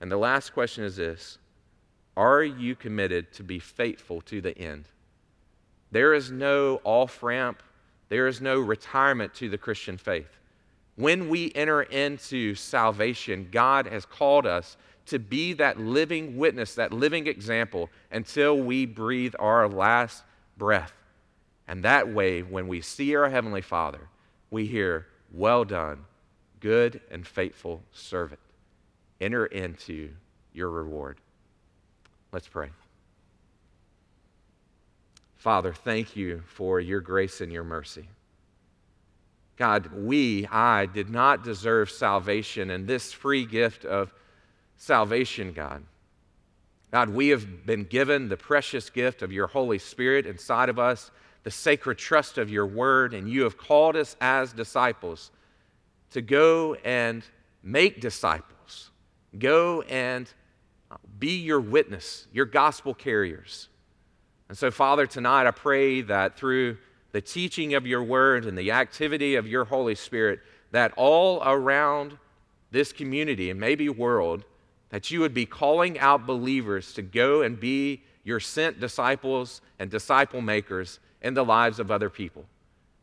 And 0.00 0.10
the 0.10 0.16
last 0.16 0.54
question 0.54 0.82
is 0.82 0.96
this 0.96 1.38
Are 2.16 2.42
you 2.42 2.74
committed 2.74 3.32
to 3.34 3.42
be 3.42 3.58
faithful 3.58 4.20
to 4.22 4.40
the 4.40 4.56
end? 4.56 4.86
There 5.90 6.14
is 6.14 6.30
no 6.30 6.80
off 6.84 7.22
ramp, 7.22 7.62
there 8.08 8.26
is 8.26 8.40
no 8.40 8.60
retirement 8.60 9.34
to 9.34 9.48
the 9.48 9.58
Christian 9.58 9.98
faith. 9.98 10.38
When 10.96 11.28
we 11.28 11.52
enter 11.54 11.82
into 11.82 12.54
salvation, 12.54 13.48
God 13.52 13.86
has 13.86 14.06
called 14.06 14.46
us 14.46 14.76
to 15.06 15.18
be 15.18 15.52
that 15.54 15.78
living 15.78 16.36
witness, 16.36 16.74
that 16.74 16.92
living 16.92 17.26
example 17.26 17.90
until 18.10 18.56
we 18.58 18.86
breathe 18.86 19.34
our 19.38 19.68
last 19.68 20.24
breath. 20.56 20.92
And 21.68 21.82
that 21.84 22.08
way, 22.08 22.42
when 22.42 22.66
we 22.66 22.80
see 22.80 23.14
our 23.14 23.28
Heavenly 23.28 23.60
Father, 23.60 24.08
we 24.50 24.66
hear, 24.66 25.06
Well 25.32 25.64
done, 25.64 26.04
good 26.60 27.00
and 27.10 27.26
faithful 27.26 27.82
servant. 27.92 28.40
Enter 29.20 29.46
into 29.46 30.10
your 30.52 30.70
reward. 30.70 31.20
Let's 32.36 32.48
pray. 32.48 32.68
Father, 35.36 35.72
thank 35.72 36.16
you 36.16 36.42
for 36.44 36.78
your 36.80 37.00
grace 37.00 37.40
and 37.40 37.50
your 37.50 37.64
mercy. 37.64 38.10
God, 39.56 39.90
we, 39.94 40.46
I, 40.48 40.84
did 40.84 41.08
not 41.08 41.44
deserve 41.44 41.90
salvation, 41.90 42.68
and 42.68 42.86
this 42.86 43.10
free 43.10 43.46
gift 43.46 43.86
of 43.86 44.12
salvation, 44.76 45.54
God. 45.54 45.82
God, 46.92 47.08
we 47.08 47.28
have 47.28 47.64
been 47.64 47.84
given 47.84 48.28
the 48.28 48.36
precious 48.36 48.90
gift 48.90 49.22
of 49.22 49.32
your 49.32 49.46
Holy 49.46 49.78
Spirit 49.78 50.26
inside 50.26 50.68
of 50.68 50.78
us, 50.78 51.10
the 51.42 51.50
sacred 51.50 51.96
trust 51.96 52.36
of 52.36 52.50
your 52.50 52.66
word, 52.66 53.14
and 53.14 53.30
you 53.30 53.44
have 53.44 53.56
called 53.56 53.96
us 53.96 54.14
as 54.20 54.52
disciples 54.52 55.30
to 56.10 56.20
go 56.20 56.74
and 56.84 57.24
make 57.62 57.98
disciples. 57.98 58.90
Go 59.38 59.80
and 59.88 60.30
be 61.18 61.38
your 61.38 61.60
witness, 61.60 62.26
your 62.32 62.44
gospel 62.44 62.94
carriers. 62.94 63.68
And 64.48 64.56
so, 64.56 64.70
Father, 64.70 65.06
tonight 65.06 65.46
I 65.46 65.50
pray 65.50 66.02
that 66.02 66.36
through 66.36 66.78
the 67.12 67.20
teaching 67.20 67.74
of 67.74 67.86
your 67.86 68.02
word 68.02 68.44
and 68.44 68.56
the 68.56 68.72
activity 68.72 69.34
of 69.36 69.46
your 69.46 69.64
Holy 69.64 69.94
Spirit, 69.94 70.40
that 70.70 70.92
all 70.96 71.42
around 71.44 72.18
this 72.70 72.92
community 72.92 73.50
and 73.50 73.58
maybe 73.58 73.88
world, 73.88 74.44
that 74.90 75.10
you 75.10 75.20
would 75.20 75.34
be 75.34 75.46
calling 75.46 75.98
out 75.98 76.26
believers 76.26 76.92
to 76.92 77.02
go 77.02 77.42
and 77.42 77.58
be 77.58 78.02
your 78.22 78.40
sent 78.40 78.80
disciples 78.80 79.60
and 79.78 79.90
disciple 79.90 80.40
makers 80.40 81.00
in 81.22 81.34
the 81.34 81.44
lives 81.44 81.80
of 81.80 81.90
other 81.90 82.10
people. 82.10 82.44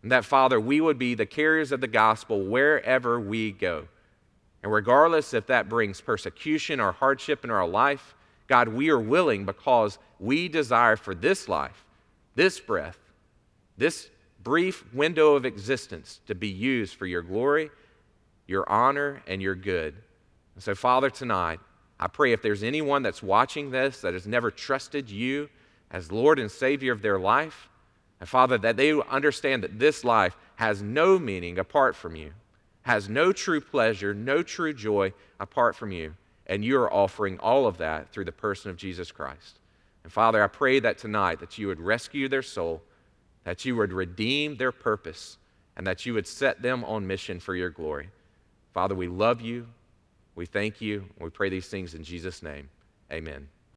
And 0.02 0.12
that, 0.12 0.26
Father, 0.26 0.60
we 0.60 0.82
would 0.82 1.00
be 1.00 1.16
the 1.16 1.26
carriers 1.26 1.72
of 1.72 1.82
the 1.82 1.88
gospel 1.88 2.46
wherever 2.46 3.20
we 3.20 3.52
go. 3.52 3.88
And 4.64 4.72
regardless 4.72 5.34
if 5.34 5.46
that 5.48 5.70
brings 5.70 6.02
persecution 6.02 6.80
or 6.80 6.94
hardship 6.94 7.44
in 7.44 7.52
our 7.52 7.68
life, 7.68 8.16
God, 8.48 8.70
we 8.70 8.90
are 8.90 9.00
willing 9.00 9.46
because 9.46 10.00
we 10.20 10.48
desire 10.48 10.96
for 10.96 11.14
this 11.14 11.50
life, 11.50 11.86
this 12.36 12.60
breath, 12.60 12.98
this 13.78 14.10
brief 14.42 14.92
window 14.94 15.36
of 15.36 15.46
existence 15.46 16.22
to 16.28 16.36
be 16.36 16.48
used 16.48 16.96
for 16.96 17.06
your 17.06 17.22
glory, 17.22 17.70
your 18.48 18.70
honor, 18.70 19.22
and 19.28 19.42
your 19.42 19.56
good. 19.56 19.96
And 20.56 20.64
so, 20.64 20.76
Father, 20.76 21.10
tonight, 21.10 21.60
I 22.00 22.08
pray 22.08 22.34
if 22.34 22.42
there's 22.42 22.64
anyone 22.64 23.02
that's 23.02 23.24
watching 23.24 23.72
this 23.72 24.02
that 24.02 24.14
has 24.14 24.28
never 24.28 24.52
trusted 24.52 25.10
you 25.10 25.50
as 25.92 26.12
Lord 26.12 26.40
and 26.40 26.52
Savior 26.52 26.92
of 26.92 27.02
their 27.02 27.20
life, 27.20 27.70
and 28.20 28.28
Father, 28.28 28.58
that 28.58 28.78
they 28.78 29.00
understand 29.10 29.64
that 29.64 29.80
this 29.80 30.04
life 30.04 30.36
has 30.56 30.82
no 30.82 31.20
meaning 31.20 31.60
apart 31.60 31.96
from 31.96 32.16
you, 32.16 32.32
has 32.84 33.10
no 33.10 33.32
true 33.32 33.62
pleasure, 33.62 34.14
no 34.14 34.44
true 34.44 34.74
joy 34.74 35.14
apart 35.40 35.76
from 35.76 35.92
you, 35.92 36.14
and 36.48 36.64
you 36.64 36.78
are 36.78 36.94
offering 36.94 37.40
all 37.40 37.66
of 37.66 37.78
that 37.78 38.10
through 38.12 38.26
the 38.26 38.32
person 38.32 38.70
of 38.70 38.78
Jesus 38.78 39.12
Christ. 39.12 39.60
And 40.04 40.12
Father, 40.12 40.44
I 40.44 40.48
pray 40.48 40.80
that 40.82 40.98
tonight 40.98 41.40
that 41.40 41.58
you 41.58 41.68
would 41.68 41.80
rescue 41.80 42.28
their 42.28 42.42
soul, 42.42 42.82
that 43.46 43.64
you 43.66 43.76
would 43.78 43.94
redeem 43.94 44.58
their 44.58 44.72
purpose, 44.72 45.38
and 45.76 45.88
that 45.88 46.06
you 46.06 46.14
would 46.14 46.28
set 46.28 46.62
them 46.62 46.84
on 46.84 47.08
mission 47.08 47.40
for 47.40 47.56
your 47.56 47.70
glory. 47.70 48.10
Father, 48.74 48.96
we 48.96 49.08
love 49.08 49.42
you. 49.42 49.68
We 50.36 50.46
thank 50.46 50.82
you. 50.82 51.06
We 51.20 51.30
pray 51.30 51.50
these 51.50 51.68
things 51.68 51.94
in 51.94 52.04
Jesus' 52.04 52.44
name. 52.44 52.70
Amen. 53.12 53.48